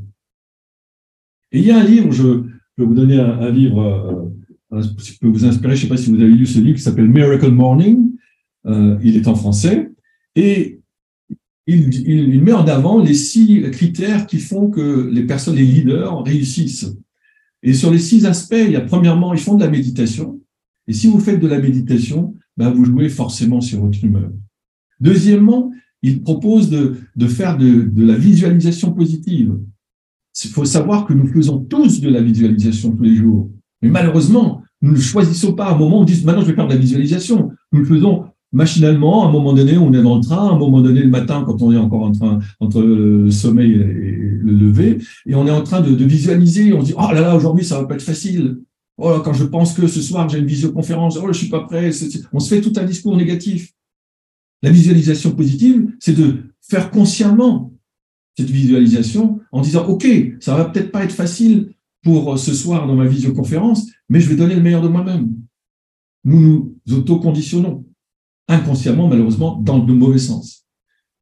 [1.51, 2.43] Et il y a un livre, je,
[2.75, 4.31] peux vous donner un, livre
[4.71, 6.77] euh, qui peut vous inspirer, je ne sais pas si vous avez lu ce livre
[6.77, 8.11] qui s'appelle Miracle Morning.
[8.65, 9.91] Euh, il est en français.
[10.35, 10.79] Et
[11.67, 16.95] il met en avant les six critères qui font que les personnes, les leaders, réussissent.
[17.63, 20.39] Et sur les six aspects, il y a premièrement, ils font de la méditation.
[20.87, 24.29] Et si vous faites de la méditation, ben vous jouez forcément sur votre humeur.
[24.99, 25.71] Deuxièmement,
[26.01, 29.57] ils proposent de, de faire de, de, la visualisation positive.
[30.43, 33.49] Il faut savoir que nous faisons tous de la visualisation tous les jours.
[33.81, 36.67] Mais malheureusement, nous ne choisissons pas un moment où on dit maintenant je vais faire
[36.67, 37.51] de la visualisation.
[37.71, 40.57] Nous le faisons machinalement, à un moment donné, on est dans le train, à un
[40.57, 44.51] moment donné, le matin, quand on est encore en train, entre le sommeil et le
[44.51, 47.65] lever, et on est en train de, visualiser, on se dit, oh là là, aujourd'hui,
[47.65, 48.59] ça va pas être facile.
[48.97, 51.89] Oh quand je pense que ce soir, j'ai une visioconférence, oh, je suis pas prêt.
[52.31, 53.73] On se fait tout un discours négatif.
[54.61, 57.73] La visualisation positive, c'est de faire consciemment
[58.37, 60.07] cette visualisation en disant, OK,
[60.39, 64.35] ça va peut-être pas être facile pour ce soir dans ma visioconférence, mais je vais
[64.35, 65.33] donner le meilleur de moi-même.
[66.23, 66.39] Nous
[66.85, 67.83] nous autoconditionnons
[68.47, 70.65] inconsciemment, malheureusement, dans le mauvais sens.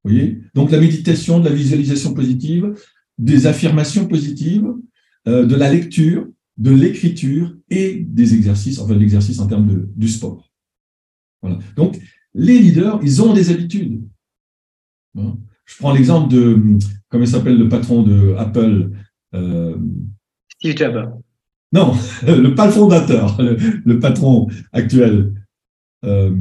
[0.04, 0.42] voyez?
[0.54, 2.74] Donc la méditation, de la visualisation positive,
[3.18, 4.68] des affirmations positives,
[5.28, 10.08] euh, de la lecture, de l'écriture et des exercices, enfin l'exercice en termes de, du
[10.08, 10.52] sport.
[11.42, 11.60] Voilà.
[11.76, 12.00] Donc
[12.34, 14.02] les leaders, ils ont des habitudes.
[15.18, 15.38] Hein.
[15.66, 16.78] Je prends l'exemple de,
[17.10, 18.92] comment il s'appelle le patron de Apple
[19.34, 19.78] euh,
[20.50, 21.22] Steve Jobs.
[21.74, 21.94] Non,
[22.28, 25.34] le, pas le fondateur, le, patron actuel.
[26.04, 26.36] Euh,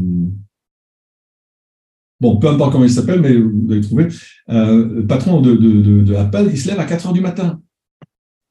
[2.21, 4.09] bon, peu importe comment il s'appelle, mais vous allez trouver.
[4.51, 7.61] Euh, le patron de, de, Apple, il se lève à 4 heures du matin.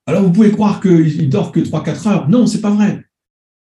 [0.05, 2.29] Alors vous pouvez croire qu'il dort que 3-4 heures.
[2.29, 3.03] Non, c'est pas vrai.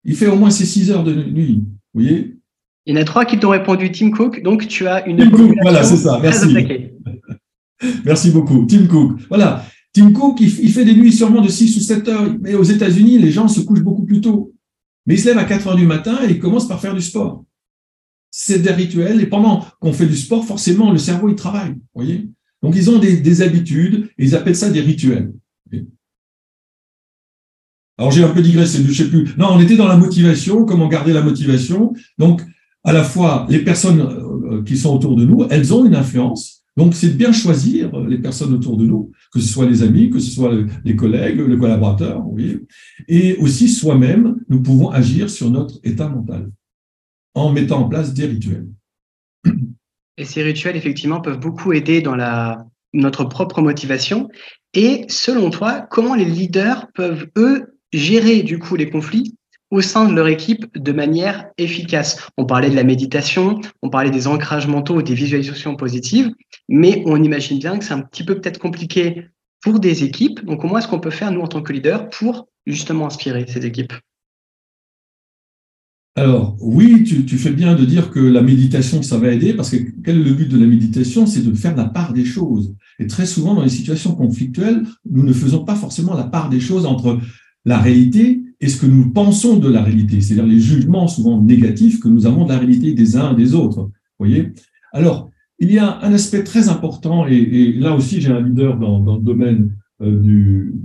[0.04, 1.64] Il fait au moins ses 6 heures de nuit.
[1.94, 2.38] Vous voyez?
[2.86, 5.18] Il y en a trois qui t'ont répondu Tim Cook, donc tu as une.
[5.18, 6.20] Tim Cook, voilà, c'est ça.
[6.22, 6.54] Merci.
[8.06, 8.66] Merci beaucoup.
[8.66, 9.22] Tim Cook.
[9.30, 9.64] Voilà.
[9.94, 13.20] Tim Cook, il, fait des nuits sûrement de 6 ou 7 heures, mais aux États-Unis,
[13.20, 14.52] les gens se couchent beaucoup plus tôt.
[15.06, 17.02] Mais il se lève à 4 heures du matin et il commence par faire du
[17.02, 17.46] sport.
[18.36, 21.76] C'est des rituels, et pendant qu'on fait du sport, forcément, le cerveau, il travaille.
[21.94, 22.32] voyez
[22.64, 25.32] Donc, ils ont des, habitudes, et ils appellent ça des rituels.
[28.00, 29.36] Alors, j'ai un peu digressé, je sais plus.
[29.38, 31.94] Non, on était dans la motivation, comment garder la motivation.
[32.18, 32.42] Donc,
[32.84, 36.64] à la fois, les personnes euh, qui sont autour de nous, elles ont une influence,
[36.76, 40.10] donc, c'est de bien choisir les personnes autour de nous, que ce soit les amis,
[40.10, 40.52] que ce soit
[40.84, 42.62] les collègues, les collaborateurs, oui.
[43.08, 46.50] Et aussi, soi-même, nous pouvons agir sur notre état mental
[47.36, 48.68] en mettant en place des rituels.
[50.18, 54.30] Et ces rituels, effectivement, peuvent beaucoup aider dans la, notre propre motivation.
[54.74, 59.36] Et selon toi, comment les leaders peuvent, eux, gérer du coup les conflits
[59.72, 62.28] au sein de leur équipe de manière efficace?
[62.38, 66.32] On parlait de la méditation, on parlait des ancrages mentaux, des visualisations positives,
[66.70, 69.26] mais on imagine bien que c'est un petit peu peut-être compliqué
[69.62, 70.44] pour des équipes.
[70.46, 73.66] Donc, comment est-ce qu'on peut faire, nous, en tant que leader, pour justement inspirer ces
[73.66, 73.94] équipes?
[76.16, 79.78] Alors, oui, tu, fais bien de dire que la méditation, ça va aider, parce que
[80.04, 81.26] quel est le but de la méditation?
[81.26, 82.76] C'est de faire la part des choses.
[83.00, 86.60] Et très souvent, dans les situations conflictuelles, nous ne faisons pas forcément la part des
[86.60, 87.20] choses entre
[87.66, 92.00] la réalité et ce que nous pensons de la réalité, c'est-à-dire les jugements souvent négatifs
[92.00, 93.90] que nous avons de la réalité des uns et des autres.
[94.20, 94.54] Voyez?
[94.94, 99.00] Alors, il y a un aspect très important, et, là aussi j'ai un leader dans,
[99.00, 100.76] le domaine euh, du,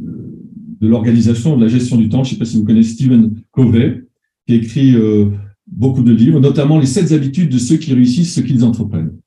[0.81, 2.25] de l'organisation, de la gestion du temps.
[2.25, 4.08] Je ne sais pas si vous connaissez Stephen Covey,
[4.49, 5.31] qui écrit euh,
[5.67, 9.21] beaucoup de livres, notamment les sept habitudes de ceux qui réussissent ce qu'ils entreprennent.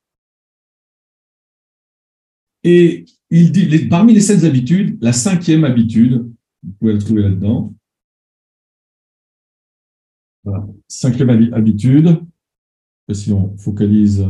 [2.63, 6.27] Et il dit, parmi les sept habitudes, la cinquième habitude,
[6.63, 7.71] vous pouvez la trouver là-dedans,
[10.43, 10.65] voilà.
[10.87, 12.19] Cinquième habitude,
[13.11, 14.25] si on focalise.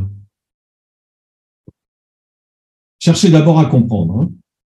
[3.00, 4.20] Cherchez d'abord à comprendre.
[4.20, 4.32] Hein.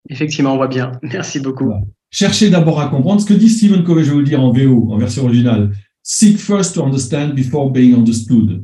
[0.08, 0.94] Effectivement, on voit bien.
[1.04, 1.74] Merci beaucoup.
[2.10, 3.20] Cherchez d'abord à comprendre.
[3.20, 5.74] Ce que dit Stephen Covey, je vais vous le dire en VO, en version originale.
[6.08, 8.64] Seek first to understand before being understood.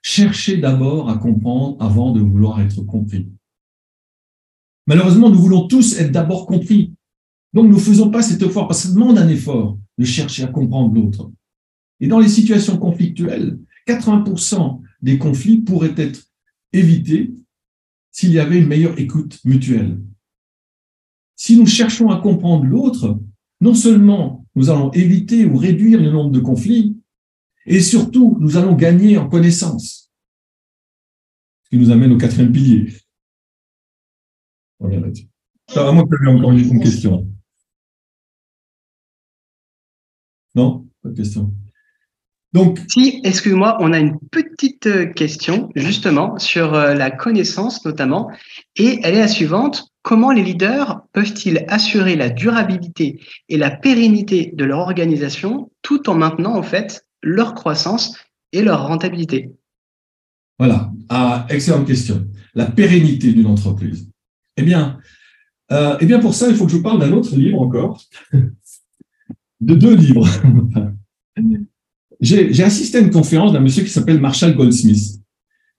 [0.00, 3.28] Cherchez d'abord à comprendre avant de vouloir être compris.
[4.86, 6.94] Malheureusement, nous voulons tous être d'abord compris.
[7.52, 10.44] Donc, nous ne faisons pas cet effort, parce que ça demande un effort de chercher
[10.44, 11.30] à comprendre l'autre.
[12.00, 16.24] Et dans les situations conflictuelles, 80% des conflits pourraient être
[16.72, 17.34] évités
[18.10, 20.00] s'il y avait une meilleure écoute mutuelle.
[21.36, 23.20] Si nous cherchons à comprendre l'autre,
[23.60, 26.96] non seulement nous allons éviter ou réduire le nombre de conflits,
[27.66, 30.10] et surtout nous allons gagner en connaissance.
[31.64, 32.92] Ce qui nous amène au quatrième pilier.
[34.78, 35.28] On revient là-dessus.
[35.66, 37.26] Que encore une question.
[40.54, 41.52] Non Pas de question.
[42.54, 48.30] Donc, si, excuse-moi, on a une petite euh, question justement sur euh, la connaissance notamment,
[48.76, 49.88] et elle est la suivante.
[50.02, 56.14] Comment les leaders peuvent-ils assurer la durabilité et la pérennité de leur organisation tout en
[56.14, 58.16] maintenant en fait leur croissance
[58.52, 59.50] et leur rentabilité?
[60.58, 62.24] Voilà, ah, excellente question.
[62.54, 64.08] La pérennité d'une entreprise.
[64.56, 65.00] Eh bien,
[65.72, 68.00] euh, eh bien, pour ça, il faut que je vous parle d'un autre livre encore,
[69.60, 70.28] de deux livres.
[72.24, 75.20] J'ai assisté à une conférence d'un monsieur qui s'appelle Marshall Goldsmith,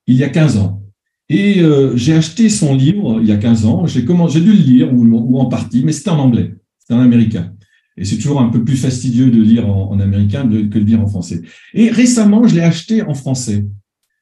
[0.06, 0.82] il y a 15 ans.
[1.28, 3.86] Et euh, j'ai acheté son livre il y a 15 ans.
[3.86, 7.52] J'ai dû le lire, ou, en partie, mais c'était en anglais, c'était en américain.
[7.96, 11.08] Et c'est toujours un peu plus fastidieux de lire en, américain que de lire en
[11.08, 11.42] français.
[11.74, 13.66] Et récemment, je l'ai acheté en français.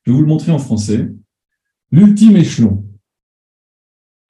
[0.05, 1.11] Je vais vous le montrer en français.
[1.91, 2.87] L'ultime échelon.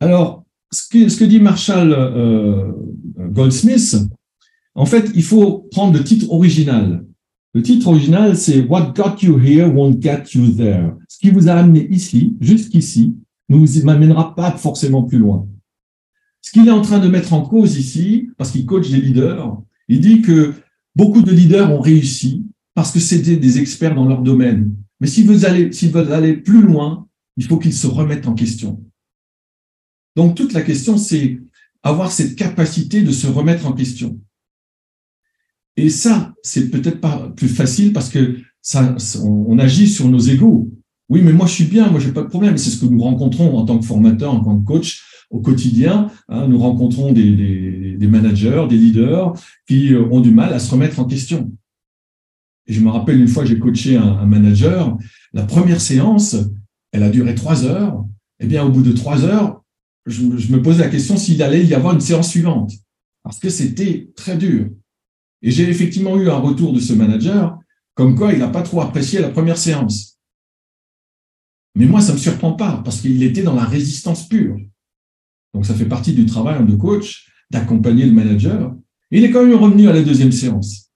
[0.00, 2.72] Alors, ce que, dit Marshall euh,
[3.18, 3.96] Goldsmith,
[4.74, 7.04] en fait, il faut prendre le titre original.
[7.54, 10.94] Le titre original, c'est What got you here won't get you there.
[11.08, 13.14] Ce qui vous a amené ici, jusqu'ici,
[13.48, 15.46] ne vous amènera pas forcément plus loin.
[16.40, 19.56] Ce qu'il est en train de mettre en cause ici, parce qu'il coach des leaders,
[19.88, 20.54] il dit que
[20.96, 22.44] beaucoup de leaders ont réussi
[22.74, 24.74] parce que c'était des experts dans leur domaine.
[24.98, 28.82] Mais s'ils veulent aller, plus loin, il faut qu'il se remette en question.
[30.16, 31.40] Donc, toute la question, c'est
[31.84, 34.18] avoir cette capacité de se remettre en question.
[35.76, 40.70] Et ça, c'est peut-être pas plus facile parce que ça, on agit sur nos égaux.
[41.08, 42.56] Oui, mais moi, je suis bien, moi, j'ai pas de problème.
[42.56, 46.10] C'est ce que nous rencontrons en tant que formateur, en tant que coach au quotidien.
[46.28, 46.48] Hein.
[46.48, 49.34] nous rencontrons des, des, managers, des leaders
[49.66, 51.52] qui euh, ont du mal à se remettre en question.
[52.66, 54.96] Et je me rappelle une fois, j'ai coaché un, un, manager.
[55.32, 56.36] La première séance,
[56.92, 58.04] elle a duré trois heures.
[58.40, 59.62] Eh bien, au bout de trois heures,
[60.06, 62.72] je, je me posais la question s'il allait y avoir une séance suivante,
[63.22, 64.70] parce que c'était très dur.
[65.44, 67.58] Et j'ai effectivement eu un retour de ce manager,
[67.94, 70.18] comme quoi il n'a pas trop apprécié la première séance.
[71.74, 74.56] Mais moi, ça ne me surprend pas, parce qu'il était dans la résistance pure.
[75.52, 78.74] Donc, ça fait partie du travail de coach, d'accompagner le manager.
[79.10, 80.90] Il est quand même revenu à la deuxième séance.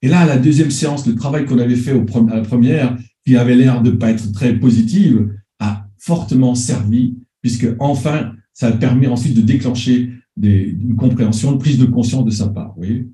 [0.00, 2.96] Et là, à la deuxième séance, le travail qu'on avait fait à la première,
[3.26, 8.68] qui avait l'air de ne pas être très positive, a fortement servi, puisque enfin, ça
[8.68, 10.10] a permis ensuite de déclencher
[10.42, 12.72] une compréhension, une prise de conscience de sa part.
[12.78, 13.10] Oui.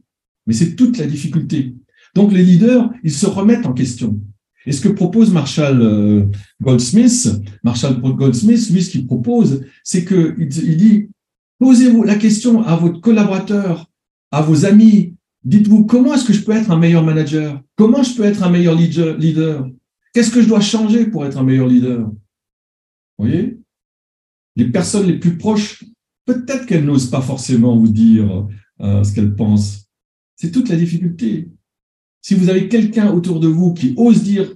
[0.46, 1.74] Mais c'est toute la difficulté.
[2.14, 4.20] Donc les leaders, ils se remettent en question.
[4.66, 6.24] Et ce que propose Marshall euh,
[6.60, 7.28] Goldsmith,
[7.62, 11.08] Marshall Goldsmith, lui, ce qu'il propose, c'est que il dit
[11.58, 13.90] posez-vous la question à votre collaborateur,
[14.30, 15.14] à vos amis.
[15.44, 17.62] Dites-vous comment est-ce que je peux être un meilleur manager?
[17.76, 19.68] Comment je peux être un meilleur leader?
[20.12, 22.00] Qu'est-ce que je dois changer pour être un meilleur leader?
[23.18, 23.58] Vous voyez?
[24.56, 25.84] Les personnes les plus proches,
[26.24, 28.46] peut-être qu'elles n'osent pas forcément vous dire
[28.80, 29.85] euh, ce qu'elles pensent.
[30.36, 31.48] C'est toute la difficulté.
[32.20, 34.54] Si vous avez quelqu'un autour de vous qui ose dire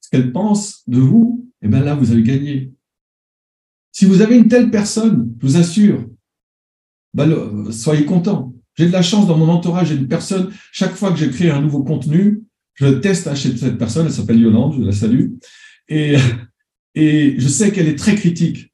[0.00, 2.72] ce qu'elle pense de vous, eh bien là, vous avez gagné.
[3.92, 6.08] Si vous avez une telle personne, je vous assure,
[7.14, 8.54] ben, soyez content.
[8.74, 11.50] J'ai de la chance dans mon entourage, j'ai une personne, chaque fois que j'ai créé
[11.50, 12.42] un nouveau contenu,
[12.74, 15.32] je teste chez cette personne, elle s'appelle Yolande, je la salue,
[15.88, 16.16] et
[16.94, 18.72] je sais qu'elle est très critique.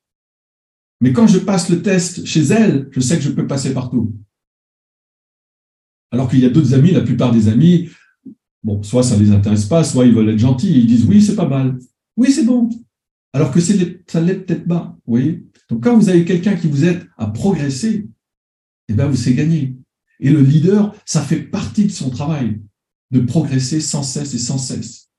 [1.00, 4.14] Mais quand je passe le test chez elle, je sais que je peux passer partout.
[6.10, 7.88] Alors qu'il y a d'autres amis, la plupart des amis,
[8.82, 11.36] soit ça ne les intéresse pas, soit ils veulent être gentils, ils disent oui, c'est
[11.36, 11.78] pas mal.
[12.16, 12.68] Oui, c'est bon.
[13.32, 14.96] Alors que ça ne l'est peut-être pas.
[15.06, 18.08] Voyez Donc, quand vous avez quelqu'un qui vous aide à progresser,
[18.88, 19.76] eh bien, vous c'est gagné.
[20.20, 22.60] Et le leader, ça fait partie de son travail,
[23.10, 25.10] de progresser sans cesse et sans cesse.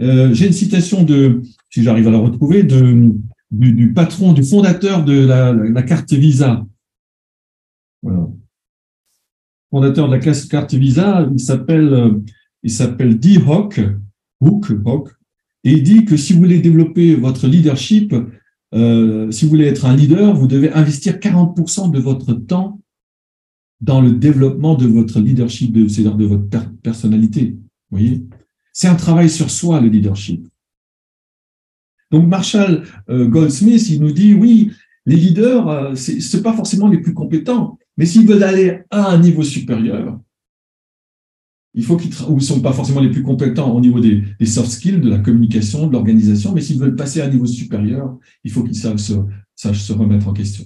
[0.00, 5.26] Euh, j'ai une citation de, si j'arrive à la retrouver, du, patron, du fondateur de
[5.26, 6.64] la carte Visa.
[9.70, 12.10] Fondateur de la carte Visa, il s'appelle euh,
[12.62, 13.80] il s'appelle Hock,
[14.40, 15.10] Hook, Hook,
[15.64, 18.14] et il dit que si vous voulez développer votre leadership,
[18.74, 22.80] euh, si vous voulez être un leader, vous devez investir 40% de votre temps
[23.80, 26.48] dans le développement de votre leadership, c'est-à-dire de votre
[26.82, 27.56] personnalité.
[27.90, 28.24] Vous voyez
[28.72, 30.46] C'est un travail sur soi, le leadership.
[32.10, 34.72] Donc Marshall euh, Goldsmith, il nous dit, oui,
[35.04, 39.18] les leaders, ce c'est pas forcément les plus compétents, mais s'ils veulent aller à un
[39.18, 40.18] niveau supérieur,
[41.76, 45.00] il faut qu'ils ne sont pas forcément les plus compétents au niveau des, soft skills,
[45.00, 48.64] de la communication, de l'organisation, mais s'ils veulent passer à un niveau supérieur, il faut
[48.64, 49.12] qu'ils sachent
[49.54, 50.64] se, remettre en question.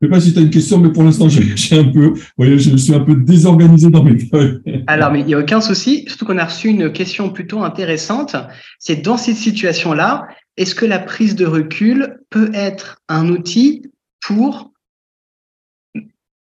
[0.00, 2.94] Je ne sais pas si tu as une question, mais pour l'instant, voyez, je suis
[2.94, 4.60] un peu désorganisé dans mes feuilles.
[4.86, 8.36] Alors, mais il n'y a aucun souci, surtout qu'on a reçu une question plutôt intéressante.
[8.78, 10.28] C'est dans cette situation-là,
[10.58, 13.90] est-ce que la prise de recul peut être un outil
[14.20, 14.72] pour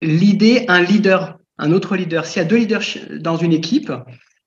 [0.02, 2.84] l'idée, un leader, un autre leader, s'il y a deux leaders
[3.22, 3.92] dans une équipe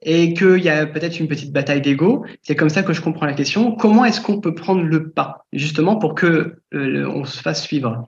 [0.03, 3.25] et qu'il y a peut-être une petite bataille d'ego, c'est comme ça que je comprends
[3.25, 3.75] la question.
[3.75, 8.07] Comment est-ce qu'on peut prendre le pas, justement, pour que euh, se fasse suivre?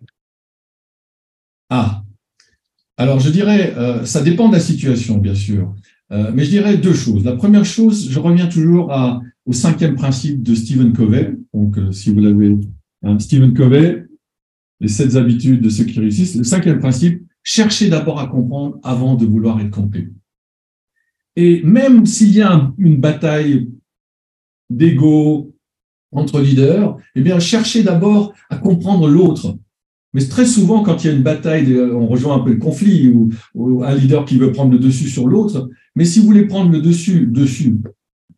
[1.71, 2.03] Ah,
[2.99, 5.75] alors je dirais, euh, ça dépend de la situation, bien sûr.
[6.11, 7.25] Euh, mais je dirais deux choses.
[7.25, 11.35] La première chose, je reviens toujours à, au cinquième principe de Stephen Covey.
[11.55, 12.59] Donc, si vous l'avez,
[13.03, 14.05] hein, Stephen Covey,
[14.79, 16.37] les sept habitudes de ceux qui réussissent.
[16.37, 20.09] Le cinquième principe, cherchez d'abord à comprendre avant de vouloir être compris.
[21.35, 23.71] Et même s'il y a une bataille
[24.69, 25.55] d'ego
[26.13, 29.57] entre leaders, eh bien, cherchez d'abord à comprendre l'autre.
[30.13, 33.09] Mais très souvent, quand il y a une bataille, on rejoint un peu le conflit
[33.09, 35.71] ou, un leader qui veut prendre le dessus sur l'autre.
[35.97, 37.77] Mais si vous voulez prendre le dessus, dessus,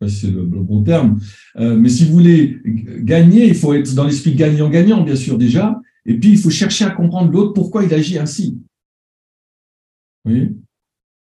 [0.07, 1.19] c'est le, bon terme,
[1.57, 5.79] euh, mais si vous voulez gagner, il faut être dans l'esprit gagnant-gagnant, bien sûr, déjà.
[6.05, 8.59] Et puis, il faut chercher à comprendre l'autre pourquoi il agit ainsi.
[10.25, 10.55] Oui.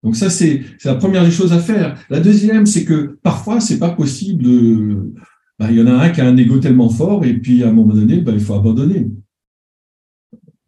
[0.04, 1.98] Donc ça, c'est la première des choses à faire.
[2.10, 5.14] La deuxième, c'est que parfois, c'est pas possible de...
[5.60, 7.70] Ben, il y en a un qui a un ego tellement fort et puis à
[7.70, 9.12] un moment donné, ben, il faut abandonner.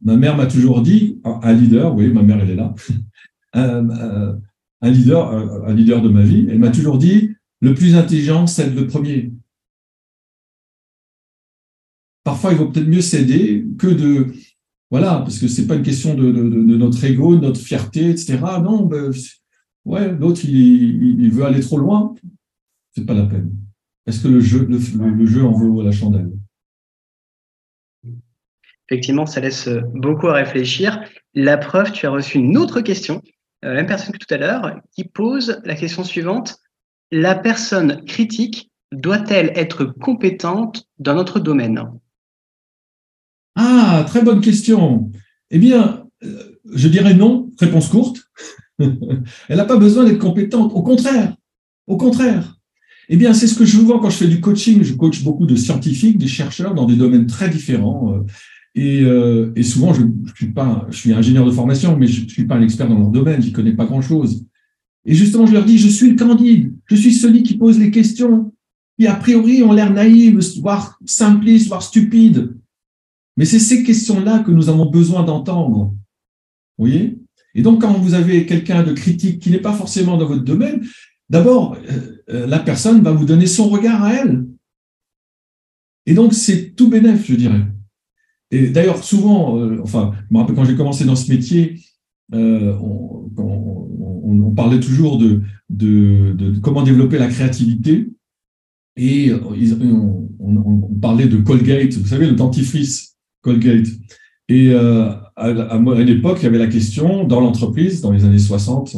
[0.03, 2.75] Ma mère m'a toujours dit, un leader, oui, ma mère, elle est là,
[3.53, 7.32] un, leader, un leader de ma vie, elle m'a toujours dit,
[7.63, 9.31] le plus intelligent cède le premier.
[12.25, 14.33] Parfois, il vaut peut-être mieux céder que de,
[14.91, 18.37] voilà, parce que c'est pas une question de, notre ego, de notre fierté, etc.
[18.61, 19.11] Non, ben,
[19.85, 22.13] ouais, l'autre, il, veut aller trop loin,
[22.91, 23.55] c'est pas la peine.
[24.05, 26.31] Est-ce que le jeu, le en vaut la chandelle?
[28.89, 31.01] Effectivement, ça laisse beaucoup à réfléchir.
[31.33, 33.21] La preuve, tu as reçu une autre question,
[33.63, 36.57] euh, la même personne que tout à l'heure, qui pose la question suivante.
[37.15, 41.79] La personne critique doit-elle être compétente dans notre domaine?
[43.53, 45.11] Ah, très bonne question.
[45.51, 48.17] Eh bien, euh, je dirais non, réponse courte.
[48.79, 50.71] Elle n'a pas besoin d'être compétente.
[50.73, 51.35] Au contraire,
[51.85, 52.57] au contraire.
[53.09, 54.81] Eh bien, c'est ce que je vois quand je fais du coaching.
[54.81, 58.11] Je coach beaucoup de scientifiques, des chercheurs dans des domaines très différents.
[58.11, 58.21] Euh,
[58.79, 60.01] euh, et, souvent, je,
[60.33, 63.39] suis pas, ingénieur de formation, mais je ne suis pas un expert dans leur domaine,
[63.39, 64.47] j'y connais pas grand-chose.
[65.05, 66.62] Et justement, je leur dis, je suis le candide,
[66.95, 68.53] je suis celui qui pose les questions,
[68.99, 72.55] qui a priori ont l'air naïves, voire simplistes, voire stupides.
[73.37, 75.93] Mais c'est ces questions-là que nous avons besoin d'entendre.
[76.77, 77.17] Vous voyez?
[77.55, 80.85] Et donc, quand vous avez quelqu'un de critique qui n'est pas forcément dans votre domaine,
[81.29, 84.45] d'abord, euh, euh, la personne va vous donner son regard à elle.
[86.05, 87.65] Et donc, c'est tout bénéf, je dirais.
[88.51, 91.79] Et d'ailleurs, souvent, euh, enfin, je me rappelle quand j'ai commencé dans ce métier,
[92.33, 95.41] euh, on, parlait toujours de,
[96.61, 98.11] comment développer la créativité.
[98.95, 99.39] Et euh,
[100.39, 103.87] on, parlait de Colgate, vous savez, le dentifrice Colgate.
[104.47, 108.95] Et à, à l'époque, il y avait la question dans l'entreprise, dans les années 60,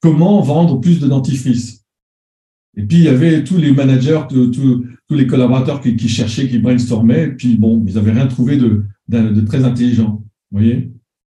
[0.00, 1.82] comment vendre plus de dentifrice?
[2.76, 6.58] Et puis, il y avait tous les managers, tous, les collaborateurs qui, qui, cherchaient, qui
[6.58, 10.24] brainstormaient, et puis bon, ils n'avaient rien trouvé de, de, très intelligent.
[10.50, 10.90] Vous voyez?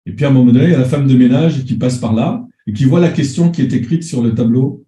[0.06, 1.98] Et puis à un moment donné, il y a la femme de ménage qui passe
[1.98, 4.86] par là et qui voit la question qui est écrite sur le tableau.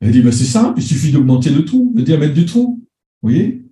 [0.00, 2.80] Elle dit, bah, c'est simple, il suffit d'augmenter le trou, de diamètre du trou.
[3.22, 3.64] Vous voyez?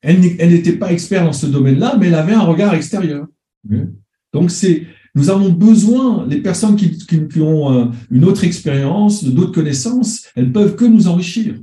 [0.00, 3.26] Elle n'était pas experte dans ce domaine-là, mais elle avait un regard extérieur.
[4.32, 9.52] Donc, c'est, nous avons besoin, les personnes qui, qui ont euh, une autre expérience, d'autres
[9.52, 11.54] connaissances, elles peuvent que nous enrichir.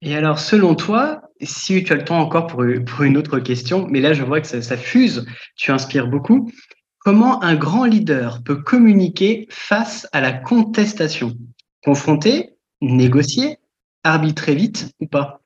[0.00, 4.00] Et alors, selon toi, si tu as le temps encore pour, une autre question, mais
[4.00, 5.26] là, je vois que ça, fuse,
[5.56, 6.50] tu inspires beaucoup.
[6.98, 11.36] Comment un grand leader peut communiquer face à la contestation?
[11.84, 13.56] Confronter, négocier,
[14.04, 15.40] arbitrer vite ou pas?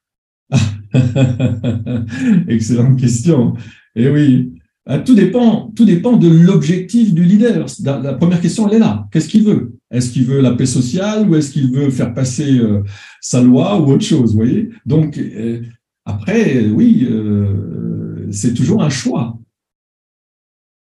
[2.48, 3.54] Excellente question.
[3.94, 4.52] Et eh oui,
[4.88, 7.66] euh, tout dépend, tout dépend de l'objectif du leader.
[7.84, 9.08] La première question, elle est là.
[9.10, 9.78] Qu'est-ce qu'il veut?
[9.90, 12.82] Est-ce qu'il veut la paix sociale ou est-ce qu'il veut faire passer euh,
[13.20, 14.68] sa loi ou autre chose voyez?
[14.84, 15.62] Donc, euh,
[16.06, 17.06] après, oui,
[18.30, 19.38] c'est toujours un choix.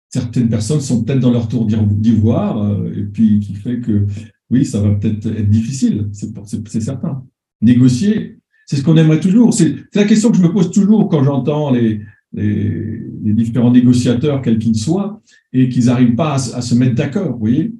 [0.08, 4.06] Certaines personnes sont peut-être dans leur tour d'ivoire et puis qui fait que,
[4.50, 7.24] oui, ça va peut-être être difficile, c'est certain.
[7.60, 9.54] Négocier, c'est ce qu'on aimerait toujours.
[9.54, 12.02] C'est la question que je me pose toujours quand j'entends les,
[12.32, 17.32] différents négociateurs, quels qu'ils soient, et qu'ils n'arrivent pas à, se mettre d'accord.
[17.32, 17.72] Vous voyez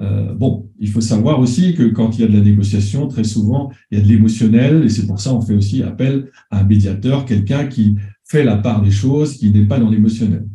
[0.00, 3.24] euh, Bon, il faut savoir aussi que quand il y a de la négociation, très
[3.24, 6.60] souvent, il y a de l'émotionnel, et c'est pour ça qu'on fait aussi appel à
[6.60, 10.46] un médiateur, quelqu'un qui fait la part des choses, qui n'est pas dans l'émotionnel.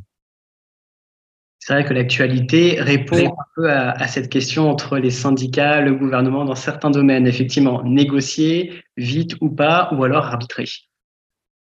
[1.59, 5.93] C'est vrai que l'actualité répond un peu à, à, cette question entre les syndicats, le
[5.93, 7.27] gouvernement dans certains domaines.
[7.27, 10.65] Effectivement, négocier vite ou pas, ou alors arbitrer.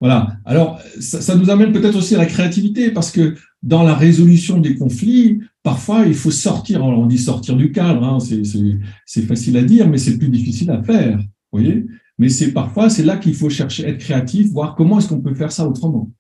[0.02, 0.30] Voilà.
[0.46, 4.76] Alors, ça, nous amène peut-être aussi à la créativité, parce que dans la résolution des
[4.76, 8.18] conflits, parfois, il faut sortir, on dit sortir du cadre, hein,
[9.06, 11.86] c'est facile à dire, mais c'est plus difficile à faire, vous voyez
[12.18, 15.36] Mais c'est parfois, c'est là qu'il faut chercher, être créatif, voir comment est-ce qu'on peut
[15.36, 16.12] faire ça autrement.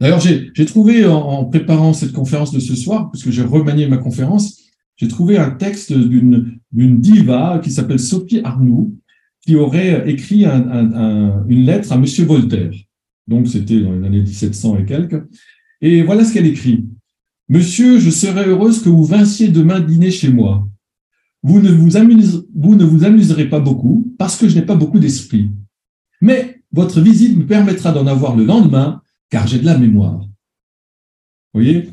[0.00, 4.62] D'ailleurs, j'ai trouvé, en, préparant cette conférence de ce soir, puisque j'ai remanié ma conférence,
[4.96, 8.94] j'ai trouvé un texte d'une diva qui s'appelle Sophie Arnoux,
[9.40, 12.72] qui aurait écrit une lettre à Monsieur Voltaire.
[13.26, 15.22] Donc, c'était dans les années 1700 et quelques.
[15.80, 16.86] Et voilà ce qu'elle écrit.
[17.48, 20.68] Monsieur, je serais heureuse que vous vinssiez demain dîner chez moi.
[21.42, 25.50] Vous ne vous, amuserez pas beaucoup parce que je n'ai pas beaucoup d'esprit.
[26.20, 30.20] Mais votre visite me permettra d'en avoir le lendemain car j'ai de la mémoire.
[31.54, 31.90] Vous voyez?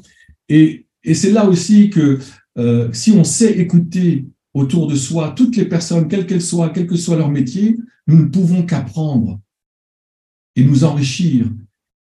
[0.49, 2.18] Et, c'est là aussi que
[2.58, 6.88] euh, si on sait écouter autour de soi, toutes les personnes, quelles qu'elles soient, quel
[6.88, 7.78] que soit leur métier,
[8.08, 9.39] nous ne pouvons qu'apprendre
[10.56, 11.45] et nous enrichir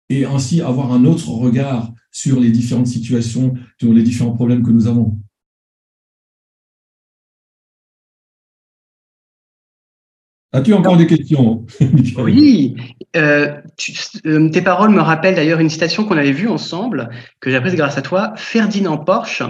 [0.10, 4.72] et ainsi avoir un autre regard sur les différentes situations, sur les différents problèmes que
[4.72, 5.18] nous avons.
[10.54, 11.66] As-tu encore des questions
[12.18, 12.76] Oui,
[13.16, 13.56] euh,
[14.26, 17.10] euh, tes paroles me rappellent d'ailleurs une citation qu'on avait vue ensemble,
[17.40, 18.34] que j'ai apprise grâce à toi.
[18.36, 19.44] Ferdinand Porsche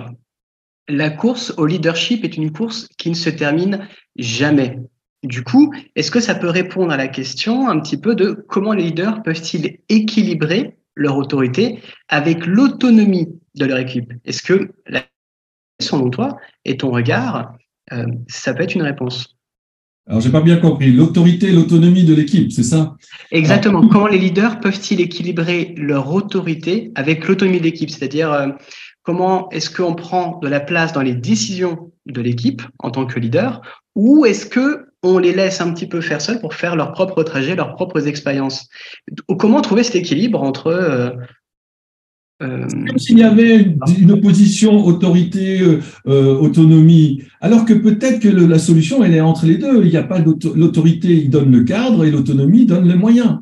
[0.91, 3.87] la course au leadership est une course qui ne se termine
[4.17, 4.79] jamais.
[5.23, 8.73] Du coup, est-ce que ça peut répondre à la question un petit peu de comment
[8.73, 14.13] les leaders peuvent-ils équilibrer leur autorité avec l'autonomie de leur équipe.
[14.25, 14.71] Est-ce que,
[15.81, 17.53] selon toi et ton regard,
[17.91, 19.35] euh, ça peut être une réponse?
[20.07, 20.91] Alors, j'ai pas bien compris.
[20.91, 22.95] L'autorité et l'autonomie de l'équipe, c'est ça?
[23.31, 23.87] Exactement.
[23.87, 27.89] Comment les leaders peuvent-ils équilibrer leur autorité avec l'autonomie de l'équipe?
[27.89, 28.47] C'est-à-dire, euh,
[29.03, 33.19] comment est-ce qu'on prend de la place dans les décisions de l'équipe en tant que
[33.19, 33.61] leader?
[33.95, 37.23] Ou est-ce que on les laisse un petit peu faire seuls pour faire leur propre
[37.23, 38.69] trajet, leurs propres expériences
[39.39, 41.09] Comment trouver cet équilibre entre euh,
[42.43, 49.03] euh, Comme s'il y avait une opposition autorité-autonomie, euh, alors que peut-être que la solution,
[49.03, 49.83] elle est entre les deux.
[49.83, 53.39] Il n'y a pas l'autorité, il donne le cadre, et l'autonomie donne les moyens.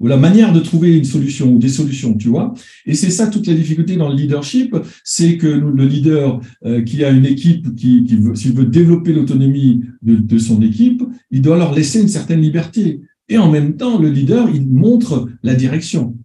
[0.00, 2.52] Ou la manière de trouver une solution ou des solutions, tu vois.
[2.84, 7.04] Et c'est ça toute la difficulté dans le leadership, c'est que le leader euh, qui
[7.04, 11.56] a une équipe, qui, veut, s'il veut développer l'autonomie de, de son équipe, il doit
[11.56, 13.00] leur laisser une certaine liberté.
[13.28, 16.16] Et en même temps, le leader, il montre la direction.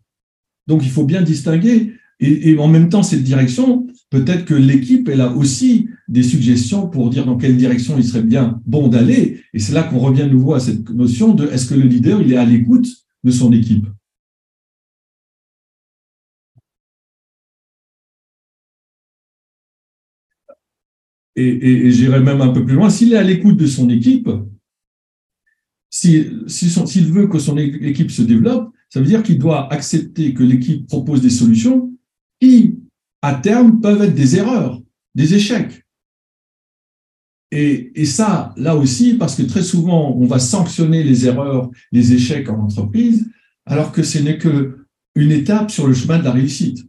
[0.68, 1.94] Donc, il faut bien distinguer.
[2.22, 7.10] Et, en même temps, cette direction, peut-être que l'équipe, elle a aussi des suggestions pour
[7.10, 9.42] dire dans quelle direction il serait bien bon d'aller.
[9.54, 12.22] Et c'est là qu'on revient de nouveau à cette notion de est-ce que le leader,
[12.22, 12.88] il est à l'écoute
[13.24, 13.86] de son équipe
[21.42, 24.30] Et, j'irai même un peu plus loin, s'il est à l'écoute de son équipe,
[25.90, 26.44] s'il
[27.14, 31.22] veut que son équipe se développe, ça veut dire qu'il doit accepter que l'équipe propose
[31.22, 31.94] des solutions
[32.42, 32.80] qui,
[33.22, 34.82] à terme, peuvent être des erreurs,
[35.16, 35.86] des échecs.
[37.52, 42.50] Et, ça, là aussi, parce que très souvent, on va sanctionner les erreurs, les échecs
[42.50, 43.28] en entreprise,
[43.66, 46.86] alors que ce n'est qu'une étape sur le chemin de la réussite.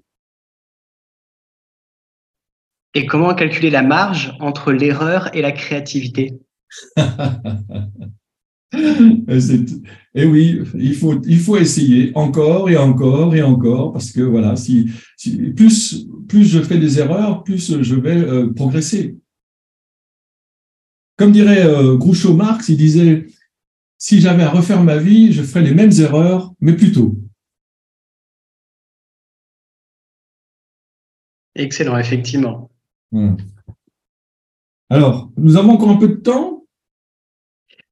[2.94, 6.34] Et comment calculer la marge entre l'erreur et la créativité?
[10.14, 14.54] Et oui, il faut, il faut essayer encore et encore et encore parce que voilà,
[14.54, 14.88] si,
[15.56, 19.16] plus, plus je fais des erreurs, plus je vais euh, progresser.
[21.20, 23.26] Comme dirait euh, Groucho Marx, il disait
[23.98, 27.18] si j'avais à refaire ma vie, je ferais les mêmes erreurs, mais plus tôt.
[31.54, 32.70] Excellent, effectivement.
[34.88, 36.64] Alors, nous avons encore un peu de temps?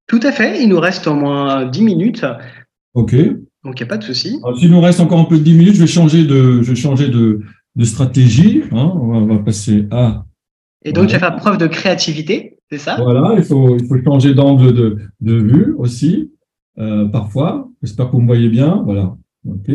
[0.06, 2.24] Tout à fait, il nous reste au moins 10 minutes.
[2.94, 3.14] OK.
[3.62, 4.40] Donc, il n'y a pas de souci.
[4.58, 6.76] S'il nous reste encore un peu de 10 minutes, je vais changer de, je vais
[6.76, 7.42] changer de,
[7.76, 8.62] de stratégie.
[8.72, 8.90] Hein.
[8.94, 10.24] On, va, passer à.
[10.84, 12.96] Et donc, tu vas faire preuve de créativité, c'est ça?
[13.02, 16.30] Voilà, il faut, il faut changer d'angle de, de vue aussi,
[16.78, 17.68] euh, parfois.
[17.82, 18.82] J'espère que vous me voyez bien.
[18.84, 19.16] Voilà.
[19.48, 19.70] OK.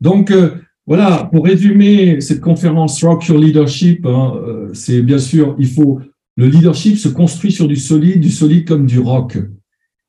[0.00, 0.50] Donc, euh,
[0.86, 6.00] voilà, pour résumer cette conférence Rock Your Leadership, hein, euh, c'est bien sûr, il faut
[6.36, 9.38] le leadership se construit sur du solide, du solide comme du rock.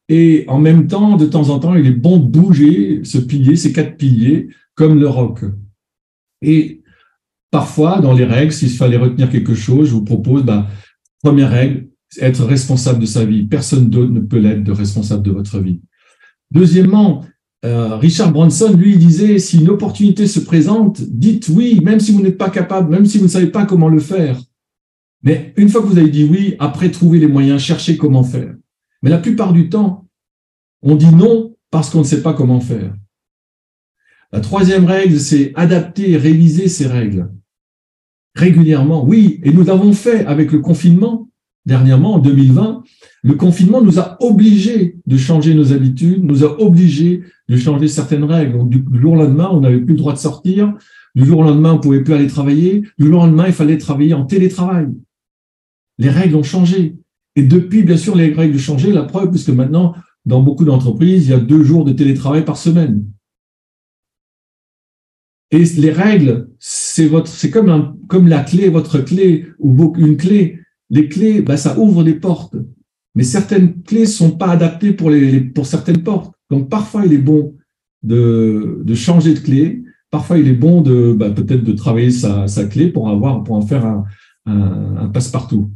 [0.08, 3.56] Et en même temps, de temps en temps, il est bon de bouger ce pilier,
[3.56, 5.42] ces quatre piliers, comme le rock.
[6.42, 6.81] Et
[7.52, 10.68] parfois, dans les règles, s'il fallait retenir quelque chose, je vous propose, bah,
[11.22, 11.90] première règle,
[12.20, 13.44] être responsable de sa vie.
[13.44, 15.82] Personne d'autre ne peut l'être de responsable de votre vie.
[16.50, 17.26] Deuxièmement,
[17.64, 22.22] euh, Richard Branson, lui, disait, si une opportunité se présente, dites oui, même si vous
[22.22, 24.42] n'êtes pas capable, même si vous ne savez pas comment le faire.
[25.24, 28.56] Mais une fois que vous avez dit oui, après trouver les moyens, chercher comment faire.
[29.04, 30.08] Mais la plupart du temps,
[30.82, 32.94] on dit non parce qu'on ne sait pas comment faire.
[34.32, 37.30] La troisième règle, c'est adapter et réviser ces règles
[38.36, 39.06] régulièrement.
[39.06, 41.30] Oui, et nous l'avons fait avec le confinement
[41.66, 42.84] dernièrement, en 2020.
[43.24, 48.24] Le confinement nous a obligés de changer nos habitudes, nous a obligés de changer certaines
[48.24, 48.68] règles.
[48.68, 50.74] du jour au lendemain, on n'avait plus le droit de sortir.
[51.14, 52.84] Du jour au lendemain, on pouvait plus aller travailler.
[52.98, 54.88] Du jour au lendemain, il fallait travailler en télétravail
[56.02, 56.96] les règles ont changé.
[57.36, 59.94] Et depuis, bien sûr, les règles ont changé, la preuve, puisque maintenant,
[60.26, 63.06] dans beaucoup d'entreprises, il y a deux jours de télétravail par semaine.
[65.52, 70.16] Et les règles, c'est votre, c'est comme un, comme la clé, votre clé ou une
[70.16, 70.60] clé.
[70.90, 72.56] Les clés, bah, ça ouvre des portes.
[73.16, 76.34] Mais certaines clés sont pas adaptées pour les, pour certaines portes.
[76.50, 77.56] Donc, parfois, il est bon
[78.04, 79.84] de, de changer de clé.
[80.10, 83.56] Parfois, il est bon de, bah, peut-être de travailler sa, sa clé pour avoir, pour
[83.56, 84.06] en faire un,
[84.46, 85.70] un, un passe-partout.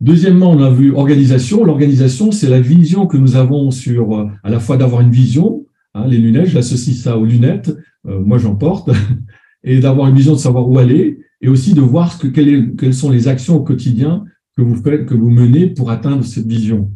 [0.00, 1.64] Deuxièmement, on a vu organisation.
[1.64, 5.66] L'organisation, c'est la vision que nous avons sur, euh, à la fois d'avoir une vision,
[5.94, 7.76] hein, les lunettes, j'associe ça aux lunettes,
[8.06, 8.90] euh, moi j'en porte,
[9.64, 12.94] et d'avoir une vision de savoir où aller, et aussi de voir ce que, quelles
[12.94, 14.24] sont les actions au quotidien
[14.56, 16.90] que vous faites, que vous menez pour atteindre cette vision.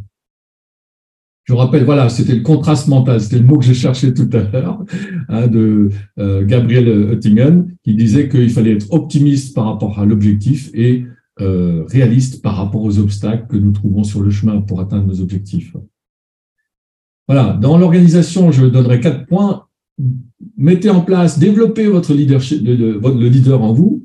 [1.45, 4.43] Je rappelle, voilà, c'était le contraste mental, c'était le mot que j'ai cherché tout à
[4.43, 4.85] l'heure,
[5.29, 5.89] hein, de
[6.19, 11.07] euh, Gabriel Oettingen, qui disait qu'il fallait être optimiste par rapport à l'objectif et
[11.41, 15.21] euh, réaliste par rapport aux obstacles que nous trouvons sur le chemin pour atteindre nos
[15.21, 15.75] objectifs.
[17.29, 19.67] Voilà, dans l'organisation, je donnerai quatre points.
[20.57, 24.03] Mettez en place, développez votre leadership, le, le leader en vous.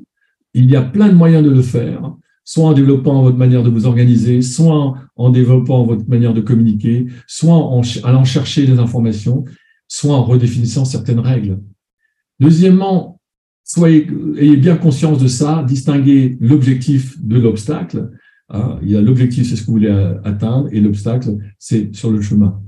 [0.52, 2.14] Il y a plein de moyens de le faire
[2.44, 7.06] soit en développant votre manière de vous organiser, soit en développant votre manière de communiquer,
[7.26, 9.44] soit en allant chercher des informations,
[9.88, 11.58] soit en redéfinissant certaines règles.
[12.40, 13.20] Deuxièmement,
[13.64, 14.06] soyez,
[14.36, 18.10] ayez bien conscience de ça, distinguez l'objectif de l'obstacle.
[18.50, 22.60] A l'objectif, c'est ce que vous voulez atteindre, et l'obstacle, c'est sur le chemin.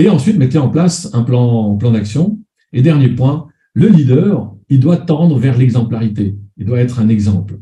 [0.00, 2.38] Et ensuite, mettez en place un plan, plan d'action.
[2.72, 6.38] Et dernier point, le leader, il doit tendre vers l'exemplarité.
[6.56, 7.60] Il doit être un exemple.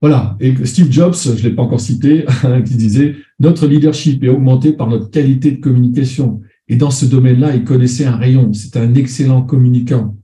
[0.00, 2.24] Voilà, et Steve Jobs, je ne l'ai pas encore cité,
[2.64, 6.40] qui disait Notre leadership est augmenté par notre qualité de communication.
[6.66, 8.54] Et dans ce domaine-là, il connaissait un rayon.
[8.54, 10.16] C'est un excellent communicant.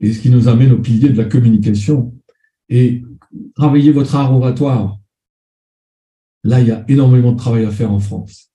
[0.00, 2.16] Et ce qui nous amène au pilier de la communication.
[2.68, 3.04] Et
[3.54, 4.98] travailler votre art oratoire.
[6.42, 8.50] Là, il y a énormément de travail à faire en France.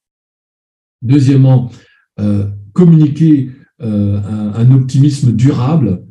[1.01, 1.71] Deuxièmement,
[2.19, 4.21] euh, communiquer euh,
[4.53, 6.05] un, optimisme durable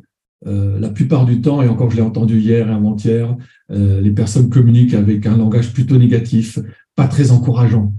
[0.45, 3.35] euh, la plupart du temps, et encore je l'ai entendu hier et avant-hier,
[3.69, 6.59] les personnes communiquent avec un langage plutôt négatif,
[6.95, 7.93] pas très encourageant.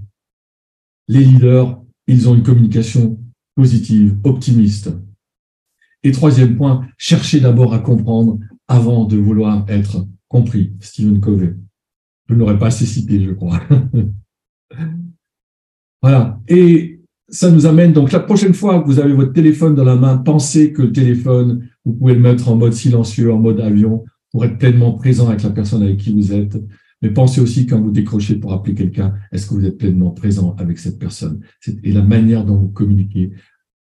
[1.07, 3.19] Les leaders, ils ont une communication
[3.55, 4.91] positive, optimiste.
[6.03, 8.37] Et troisième point, cherchez d'abord à comprendre
[8.67, 10.73] avant de vouloir être compris.
[10.79, 11.55] Stephen Covey.
[12.29, 13.61] Je ne l'aurais pas assez cité, je crois.
[16.03, 16.39] voilà.
[16.49, 16.99] Et
[17.29, 20.17] ça nous amène, donc la prochaine fois que vous avez votre téléphone dans la main,
[20.17, 24.45] pensez que le téléphone, vous pouvez le mettre en mode silencieux, en mode avion, pour
[24.45, 26.61] être pleinement présent avec la personne avec qui vous êtes.
[27.01, 30.55] Mais pensez aussi quand vous décrochez pour appeler quelqu'un, est-ce que vous êtes pleinement présent
[30.57, 31.39] avec cette personne?
[31.83, 33.31] Et la manière dont vous communiquez,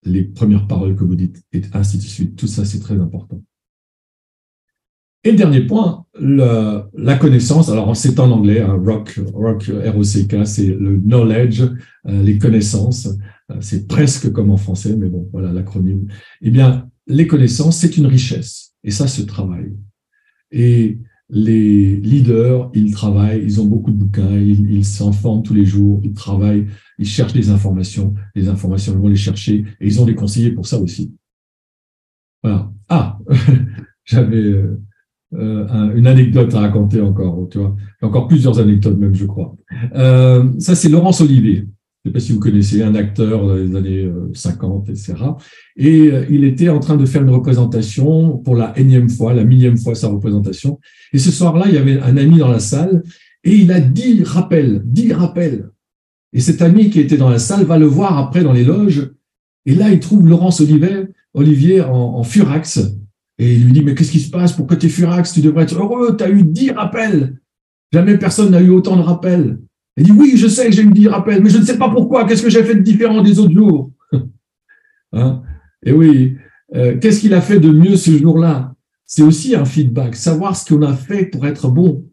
[0.03, 2.35] les premières paroles que vous dites, et ainsi de suite.
[2.35, 3.41] Tout ça, c'est très important.
[5.23, 7.69] Et le dernier point, la, la connaissance.
[7.69, 13.07] Alors, c'est en anglais, hein, rock, rock, R-O-C-K, c'est le knowledge, euh, les connaissances.
[13.51, 16.07] Euh, c'est presque comme en français, mais bon, voilà l'acronyme.
[16.41, 18.73] Eh bien, les connaissances, c'est une richesse.
[18.83, 19.73] Et ça se travaille.
[20.51, 20.97] Et
[21.29, 25.65] les leaders, ils travaillent, ils ont beaucoup de bouquins, ils, ils s'en forment tous les
[25.65, 26.67] jours, ils travaillent,
[26.97, 30.51] ils cherchent des informations, les informations, ils vont les chercher, et ils ont des conseillers
[30.51, 31.13] pour ça aussi.
[32.43, 32.71] Voilà.
[32.89, 33.19] Ah,
[34.03, 34.81] j'avais euh,
[35.33, 37.75] euh, une anecdote à raconter encore, tu vois.
[38.01, 39.55] Encore plusieurs anecdotes même, je crois.
[39.95, 41.55] Euh, ça, c'est Laurence Olivier.
[42.03, 45.13] Je ne sais pas si vous connaissez, un acteur les années 50, euh, etc.
[45.77, 49.77] Et il était en train de faire une représentation pour la énième fois, la millième
[49.77, 50.79] fois sa représentation.
[51.13, 53.03] Et ce soir-là, il y avait un ami dans la salle
[53.43, 55.69] et il a dix rappels, dix rappels.
[56.33, 59.11] Et cet ami qui était dans la salle va le voir après dans les loges.
[59.65, 62.79] Et là, il trouve Laurence Olivier, Olivier en, en furax
[63.41, 64.53] et il lui dit, mais qu'est-ce qui se passe?
[64.53, 65.33] Pourquoi tu es furax?
[65.33, 67.39] Tu devrais être heureux, tu as eu dix rappels.
[67.91, 69.59] Jamais personne n'a eu autant de rappels.
[69.97, 71.89] Il dit, oui, je sais que j'ai eu dix rappels, mais je ne sais pas
[71.89, 72.27] pourquoi.
[72.27, 73.91] Qu'est-ce que j'ai fait de différent des autres jours?
[75.13, 75.41] Hein?
[75.83, 76.37] Et oui,
[76.73, 78.75] euh, qu'est-ce qu'il a fait de mieux ce jour-là?
[79.05, 82.05] C'est aussi un feedback, savoir ce qu'on a fait pour être bon.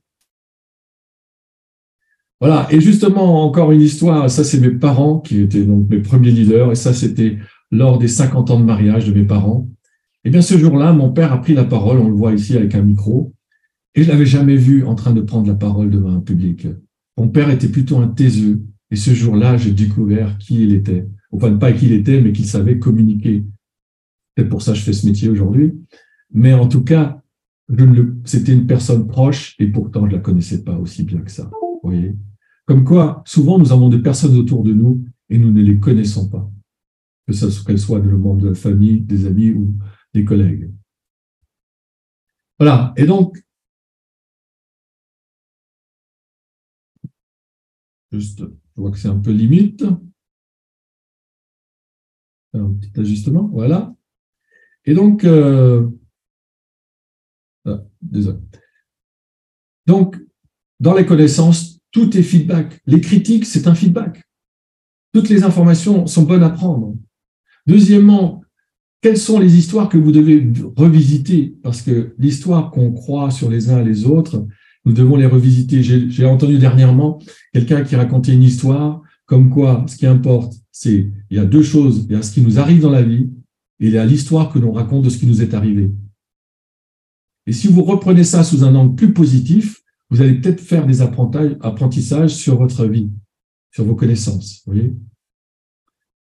[2.41, 6.33] Voilà, et justement, encore une histoire, ça c'est mes parents qui étaient donc mes premiers
[6.33, 7.39] leaders, et ça c'était
[7.71, 9.69] lors des 50 ans de mariage de mes parents.
[10.25, 12.75] Eh bien, ce jour-là, mon père a pris la parole, on le voit ici avec
[12.75, 13.35] un micro,
[13.95, 16.67] et je l'avais jamais vu en train de prendre la parole devant un public.
[17.17, 21.07] Mon père était plutôt un taiseux, et ce jour-là, j'ai découvert qui il était.
[21.31, 23.45] Enfin, pas qui il était, mais qu'il savait communiquer.
[24.37, 25.75] C'est pour ça que je fais ce métier aujourd'hui.
[26.33, 27.23] Mais en tout cas,
[28.25, 31.51] c'était une personne proche, et pourtant, je la connaissais pas aussi bien que ça.
[31.61, 32.17] Vous voyez
[32.67, 36.29] Comme quoi, souvent, nous avons des personnes autour de nous, et nous ne les connaissons
[36.29, 36.51] pas.
[37.27, 39.75] Que ce soit qu'elles soient de la famille, des amis ou
[40.15, 40.73] des collègues.
[42.59, 43.39] Voilà, et donc,
[48.11, 49.85] juste, je vois que c'est un peu limite.
[52.55, 53.95] Un petit ajustement, voilà.
[54.85, 55.89] Et donc, euh,
[57.67, 58.39] ah, désolé.
[59.87, 60.17] Donc,
[60.81, 62.81] dans les connaissances, tout est feedback.
[62.87, 64.23] Les critiques, c'est un feedback.
[65.13, 66.97] Toutes les informations sont bonnes à prendre.
[67.67, 68.38] Deuxièmement,
[69.01, 71.57] quelles sont les histoires que vous devez revisiter?
[71.63, 74.47] Parce que l'histoire qu'on croit sur les uns et les autres,
[74.85, 75.83] nous devons les revisiter.
[75.83, 77.21] J'ai entendu dernièrement
[77.53, 81.63] quelqu'un qui racontait une histoire comme quoi ce qui importe, c'est il y a deux
[81.63, 82.07] choses.
[82.09, 83.31] Il y a ce qui nous arrive dans la vie
[83.79, 85.91] et il y a l'histoire que l'on raconte de ce qui nous est arrivé.
[87.47, 91.03] Et si vous reprenez ça sous un angle plus positif, vous allez peut-être faire des
[91.03, 93.11] apprentissages sur votre vie.
[93.71, 94.63] sur vos connaissances.
[94.67, 94.95] Voyez?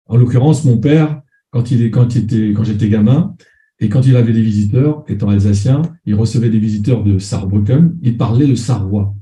[0.07, 1.21] En l'occurrence, mon père,
[1.55, 3.33] quand il j'étais gamin,
[3.79, 8.17] et quand il avait des visiteurs, étant alsacien, il recevait des visiteurs de Saarbrücken, il
[8.17, 9.15] parlait le sarrois,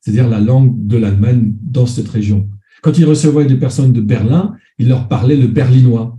[0.00, 2.48] c'est-à-dire la langue de l'Allemagne dans cette région.
[2.82, 6.18] Quand il recevait des personnes de Berlin, il leur parlait le berlinois.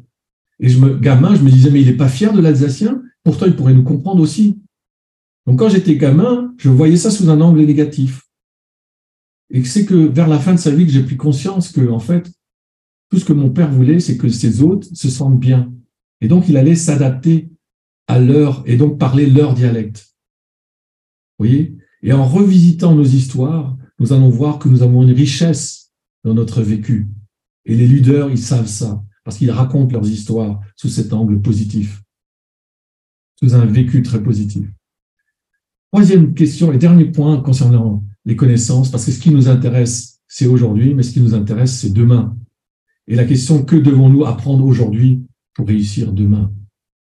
[0.59, 3.47] Et je me, gamin, je me disais, mais il n'est pas fier de l'alsacien, pourtant
[3.47, 4.59] il pourrait nous comprendre aussi.
[5.47, 8.23] Donc quand j'étais gamin, je voyais ça sous un angle négatif.
[9.51, 11.99] Et c'est que vers la fin de sa vie que j'ai pris conscience que, en
[11.99, 12.31] fait,
[13.11, 15.71] tout ce que mon père voulait, c'est que ses hôtes se sentent bien.
[16.21, 17.49] Et donc, il allait s'adapter
[18.07, 20.15] à leur, et donc parler leur dialecte.
[21.37, 21.77] Vous voyez?
[22.03, 25.91] Et en revisitant nos histoires, nous allons voir que nous avons une richesse
[26.23, 27.09] dans notre vécu.
[27.65, 32.01] Et les leaders, ils savent ça, parce qu'ils racontent leurs histoires sous cet angle positif,
[33.41, 34.67] sous un vécu très positif.
[35.91, 40.47] Troisième question et dernier point concernant les connaissances, parce que ce qui nous intéresse, c'est
[40.47, 42.37] aujourd'hui, mais ce qui nous intéresse, c'est demain.
[43.07, 45.21] Et la question, que devons-nous apprendre aujourd'hui
[45.53, 46.51] pour réussir demain?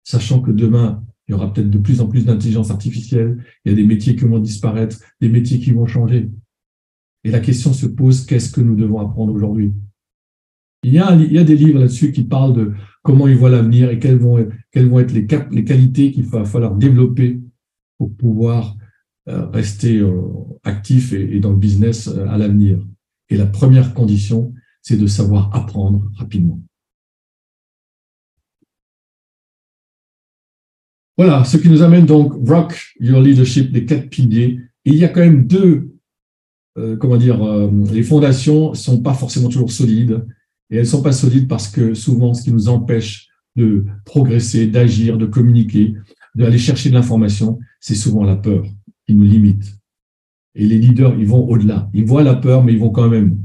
[0.04, 3.74] Sachant que demain, il y aura peut-être de plus en plus d'intelligence artificielle, il y
[3.74, 6.30] a des métiers qui vont disparaître, des métiers qui vont changer.
[7.24, 9.72] Et la question se pose, qu'est-ce que nous devons apprendre aujourd'hui?
[10.84, 12.72] Il y, a, des livres là-dessus qui parlent de
[13.04, 17.42] comment ils voient l'avenir et quelles vont, être les, les qualités qu'il va falloir développer
[17.98, 18.78] pour pouvoir
[19.28, 20.22] euh, rester euh,
[20.64, 22.80] actif et, et dans le business euh, à l'avenir.
[23.30, 26.60] Et la première condition, c'est de savoir apprendre rapidement.
[31.18, 34.60] Voilà, ce qui nous amène donc Rock Your Leadership, les quatre piliers.
[34.86, 35.96] il y a quand même deux,
[36.78, 40.26] euh, comment dire, euh, les fondations sont pas forcément toujours solides.
[40.70, 45.18] Et elles sont pas solides parce que souvent, ce qui nous empêche de progresser, d'agir,
[45.18, 45.96] de communiquer,
[46.36, 48.66] d'aller chercher de l'information, c'est souvent la peur
[49.06, 49.78] qui nous limite.
[50.56, 51.90] Et les leaders, ils vont au-delà.
[51.94, 53.38] Ils voient la peur, mais ils vont quand même.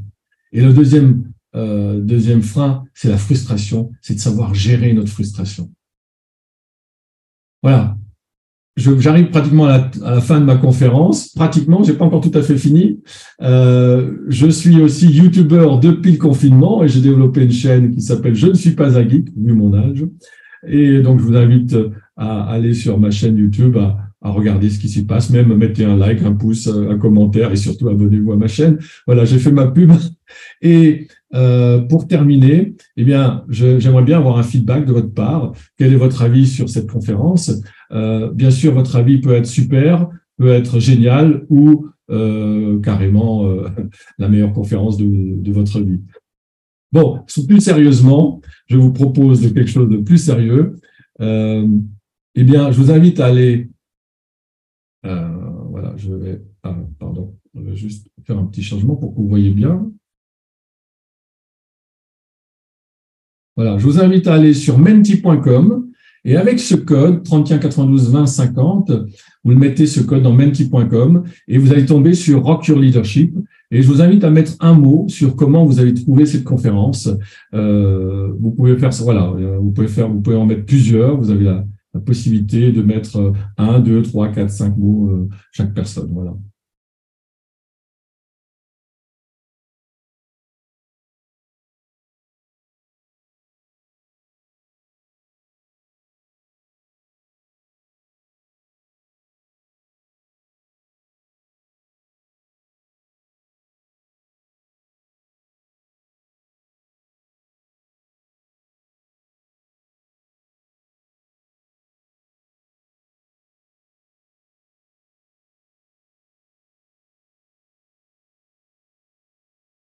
[0.55, 5.70] Et le deuxième, euh, deuxième frein, c'est la frustration, c'est de savoir gérer notre frustration.
[7.62, 7.96] Voilà.
[8.76, 11.28] J'arrive pratiquement à la, fin de ma conférence.
[11.28, 13.00] Pratiquement, j'ai pas encore tout à fait fini.
[13.40, 18.34] Euh, je suis aussi youtubeur depuis le confinement et j'ai développé une chaîne qui s'appelle
[18.34, 20.05] Je ne suis pas un geek, vu mon âge.
[20.66, 21.76] Et donc, je vous invite
[22.16, 23.76] à aller sur ma chaîne YouTube,
[24.25, 27.57] à regarder ce qui s'y passe, même mettez un like, un pouce, un commentaire et
[27.57, 28.79] surtout abonnez-vous à ma chaîne.
[29.07, 29.93] Voilà, j'ai fait ma pub.
[30.62, 35.53] Et euh, pour terminer, eh bien, j'aimerais bien avoir un feedback de votre part.
[35.77, 37.53] Quel est votre avis sur cette conférence?
[37.93, 40.09] Euh, Bien sûr, votre avis peut être super,
[40.39, 43.68] peut être génial ou euh, carrément euh,
[44.18, 46.01] la meilleure conférence de, de votre vie.
[46.93, 50.77] Bon, plus sérieusement, je vous propose quelque chose de plus sérieux.
[51.20, 51.66] Euh,
[52.35, 53.68] eh bien, je vous invite à aller
[55.05, 55.28] euh,
[55.70, 59.28] voilà, je vais, ah, pardon, je vais juste faire un petit changement pour que vous
[59.28, 59.90] voyez bien.
[63.57, 65.88] Voilà, je vous invite à aller sur menti.com
[66.24, 68.92] et avec ce code 31 92 20 50,
[69.44, 73.36] vous le mettez ce code dans menti.com et vous allez tomber sur Rock Your Leadership.
[73.70, 77.11] Et je vous invite à mettre un mot sur comment vous avez trouvé cette conférence.
[77.55, 81.16] Euh, vous pouvez faire voilà, vous pouvez faire, vous pouvez en mettre plusieurs.
[81.16, 81.64] Vous avez la,
[81.95, 86.11] la possibilité de mettre euh, un, deux, trois, quatre, cinq mots euh, chaque personne.
[86.12, 86.34] Voilà.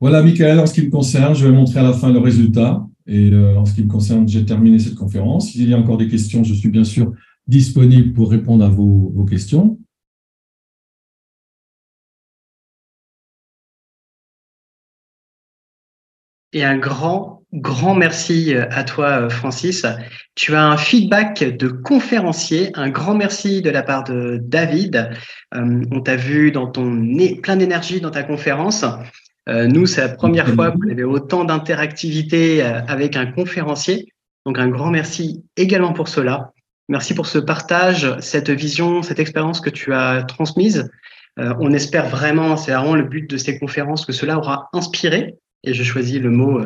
[0.03, 2.85] Voilà, Michael, en ce qui me concerne, je vais montrer à la fin le résultat.
[3.07, 5.51] Et euh, en ce qui me concerne, j'ai terminé cette conférence.
[5.51, 7.13] S'il y a encore des questions, je suis bien sûr
[7.47, 9.79] disponible pour répondre à vos, questions.
[16.51, 19.85] Et un grand, grand merci à toi, Francis.
[20.35, 22.71] Tu as un feedback de conférencier.
[22.73, 25.11] Un grand merci de la part de David.
[25.55, 27.01] Euh, on t'a vu dans ton
[27.41, 28.83] plein d'énergie dans ta conférence.
[29.49, 34.07] Euh, nous, c'est la première fois que vous avez autant d'interactivité euh, avec un conférencier.
[34.45, 36.51] Donc, un grand merci également pour cela.
[36.89, 40.89] Merci pour ce partage, cette vision, cette expérience que tu as transmise.
[41.39, 45.35] Euh, on espère vraiment, c'est vraiment le but de ces conférences, que cela aura inspiré,
[45.63, 46.61] et je choisis le mot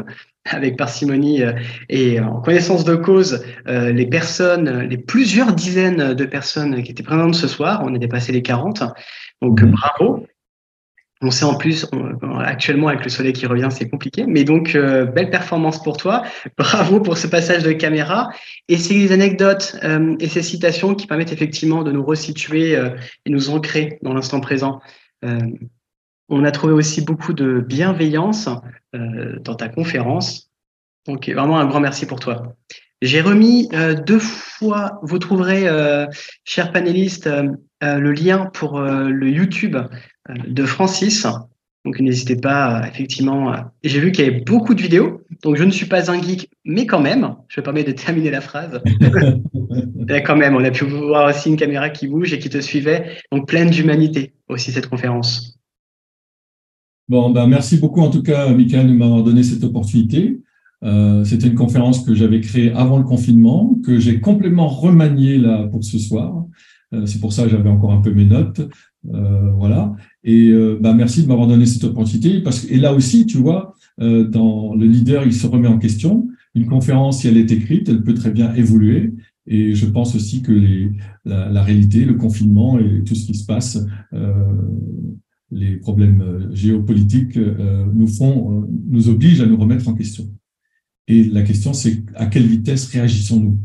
[0.49, 1.43] avec parcimonie
[1.87, 7.35] et en connaissance de cause, les personnes, les plusieurs dizaines de personnes qui étaient présentes
[7.35, 7.81] ce soir.
[7.83, 8.83] On est dépassé les 40.
[9.43, 9.71] Donc, mmh.
[9.71, 10.25] bravo.
[11.21, 11.87] On sait en plus,
[12.39, 14.25] actuellement avec le soleil qui revient, c'est compliqué.
[14.27, 16.23] Mais donc, euh, belle performance pour toi.
[16.57, 18.29] Bravo pour ce passage de caméra.
[18.67, 22.89] Et ces anecdotes euh, et ces citations qui permettent effectivement de nous resituer euh,
[23.25, 24.79] et nous ancrer dans l'instant présent.
[26.29, 28.49] on a trouvé aussi beaucoup de bienveillance
[28.93, 30.51] dans ta conférence.
[31.07, 32.55] Donc, vraiment un grand merci pour toi.
[33.01, 33.69] J'ai remis
[34.05, 35.67] deux fois, vous trouverez,
[36.43, 37.29] chers panélistes,
[37.81, 39.77] le lien pour le YouTube
[40.29, 41.25] euh, de Francis.
[41.85, 43.53] Donc n'hésitez pas, effectivement.
[43.83, 46.49] J'ai vu qu'il y avait beaucoup de vidéos, donc je ne suis pas un geek,
[46.65, 48.81] mais quand même, je me permets de terminer la phrase.
[50.25, 53.17] quand même, on a pu voir aussi une caméra qui bouge et qui te suivait,
[53.31, 55.57] donc pleine d'humanité aussi cette conférence.
[57.07, 60.41] Bon, ben merci beaucoup en tout cas, Michael, de m'avoir donné cette opportunité.
[60.83, 65.67] Euh, C'était une conférence que j'avais créée avant le confinement, que j'ai complètement remaniée là
[65.67, 66.43] pour ce soir.
[66.93, 68.61] Euh, C'est pour ça que j'avais encore un peu mes notes.
[69.13, 69.95] Euh, voilà.
[70.23, 72.41] Et euh, bah, merci de m'avoir donné cette opportunité.
[72.41, 75.79] Parce que, et là aussi, tu vois, euh, dans le leader, il se remet en
[75.79, 76.27] question.
[76.55, 79.13] Une conférence, si elle est écrite, elle peut très bien évoluer.
[79.45, 80.51] Et je pense aussi que
[81.23, 83.79] la, la, réalité, le confinement et tout ce qui se passe,
[85.51, 87.39] les problèmes géopolitiques
[87.93, 90.29] nous font, nous obligent à nous remettre en question.
[91.07, 93.57] Et la question, c'est à quelle vitesse réagissons-nous?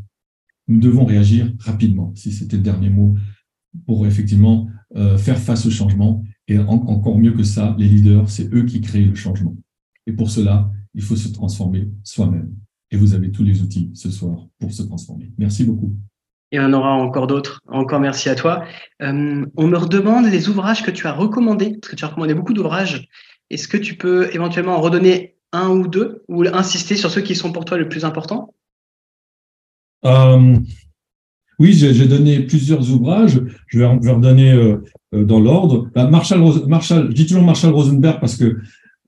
[0.68, 3.14] Nous devons réagir rapidement, si c'était le dernier mot,
[3.86, 6.24] pour effectivement euh, faire face au changement.
[6.48, 9.56] Et encore mieux que ça, les leaders, c'est eux qui créent le changement.
[10.06, 12.52] Et pour cela, il faut se transformer soi-même.
[12.90, 15.32] Et vous avez tous les outils ce soir pour se transformer.
[15.38, 15.96] Merci beaucoup.
[16.50, 17.60] Et on aura encore d'autres.
[17.66, 18.64] Encore merci à toi.
[19.00, 22.34] Euh, on me redemande les ouvrages que tu as recommandés, parce que tu as recommandé
[22.34, 23.08] beaucoup d'ouvrages.
[23.48, 27.34] Est-ce que tu peux éventuellement en redonner un ou deux, ou insister sur ceux qui
[27.34, 28.54] sont pour toi les plus importants?
[30.04, 30.56] Euh,
[31.58, 33.40] oui, j'ai donné plusieurs ouvrages.
[33.68, 34.78] Je vais, je vais redonner euh,
[35.14, 35.88] euh, dans l'ordre.
[35.94, 38.58] Bah, Marshall, Marshall, je dis toujours Marshall Rosenberg parce que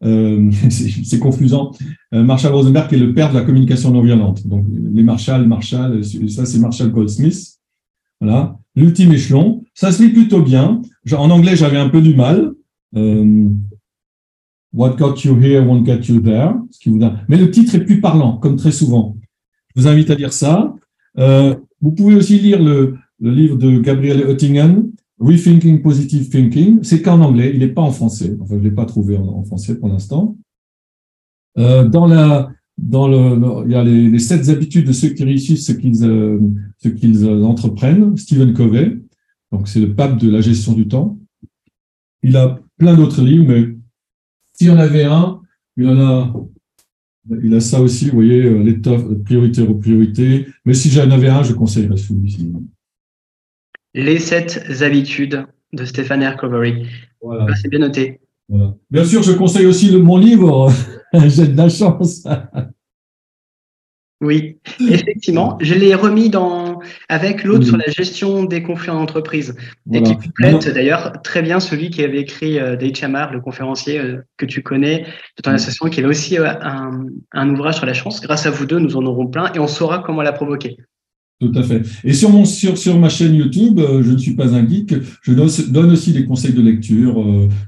[0.69, 1.73] c'est confusant.
[2.13, 4.47] Marshall Rosenberg est le père de la communication non violente.
[4.47, 7.55] Donc les Marshall, Marshall, ça c'est Marshall Goldsmith.
[8.21, 8.59] Voilà.
[8.77, 10.83] L'ultime échelon, ça se lit plutôt bien.
[11.17, 12.53] En anglais, j'avais un peu du mal.
[14.75, 16.53] What got you here won't get you there.
[17.29, 19.17] Mais le titre est plus parlant, comme très souvent.
[19.75, 20.75] Je vous invite à lire ça.
[21.19, 26.83] Euh, vous pouvez aussi lire le, le livre de Gabriel Oettingen, Rethinking Positive Thinking.
[26.83, 28.37] C'est qu'en anglais, il n'est pas en français.
[28.41, 30.37] Enfin, je ne l'ai pas trouvé en, français pour l'instant.
[31.59, 35.25] Euh, dans la, dans le, il y a les, les, sept habitudes de ceux qui
[35.25, 36.41] réussissent, ce qu'ils, euh,
[36.79, 38.17] ce qu'ils euh, entreprennent.
[38.17, 38.99] Stephen Covey.
[39.53, 41.19] Donc, c'est le pape de la gestion du temps.
[42.23, 43.77] Il a plein d'autres livres, mais
[44.55, 45.41] s'il y en avait un,
[45.77, 46.35] il y en a
[47.43, 50.47] il a ça aussi, vous voyez, euh, l'état prioritaire aux priorités.
[50.65, 52.53] Mais si j'en avais un, je conseillerais celui-ci.
[53.95, 56.87] Les sept habitudes de Stéphane Hercovery.
[57.21, 57.47] Voilà.
[57.49, 58.21] Ah, c'est bien noté.
[58.49, 58.77] Voilà.
[58.91, 60.71] Bien sûr, je conseille aussi le, mon livre,
[61.27, 62.25] J'ai de la chance.
[64.25, 64.57] Oui,
[64.89, 65.59] effectivement.
[65.61, 69.55] Je l'ai remis dans, avec l'autre sur la gestion des conflits en entreprise.
[69.93, 73.99] Et qui complète d'ailleurs très bien celui qui avait écrit euh, Dave Chamar, le conférencier
[73.99, 75.03] euh, que tu connais
[75.37, 78.23] de ton association, qui avait aussi euh, un, un, ouvrage sur la chance.
[78.23, 80.79] Grâce à vous deux, nous en aurons plein et on saura comment la provoquer.
[81.41, 81.83] Tout à fait.
[82.03, 85.33] Et sur, mon, sur, sur ma chaîne YouTube, je ne suis pas un geek, je
[85.33, 87.23] donne aussi des conseils de lecture,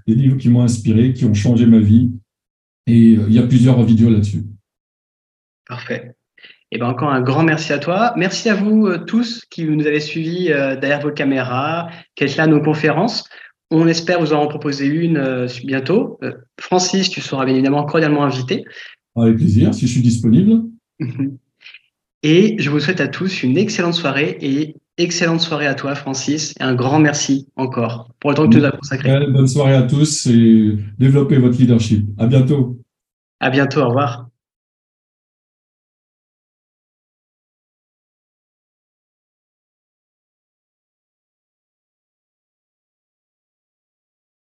[0.07, 2.12] des livres qui m'ont inspiré, qui ont changé ma vie.
[2.86, 4.44] Et il y a plusieurs vidéos là-dessus.
[5.68, 6.15] Parfait.
[6.72, 8.12] Et eh ben encore un grand merci à toi.
[8.16, 12.36] Merci à vous euh, tous qui nous avez suivis euh, derrière vos caméras, qui êtes
[12.36, 13.22] là à nos conférences.
[13.70, 16.18] On espère vous en proposer une euh, bientôt.
[16.58, 18.64] Francis, tu seras bien évidemment cordialement invité.
[19.14, 20.64] Avec plaisir, si je suis disponible.
[22.24, 26.52] Et je vous souhaite à tous une excellente soirée et excellente soirée à toi, Francis.
[26.58, 29.26] Et un grand merci encore pour le temps que tu nous as consacré.
[29.28, 32.08] Bonne soirée à tous et développez votre leadership.
[32.18, 32.80] À bientôt.
[33.38, 33.82] À bientôt.
[33.82, 34.25] Au revoir.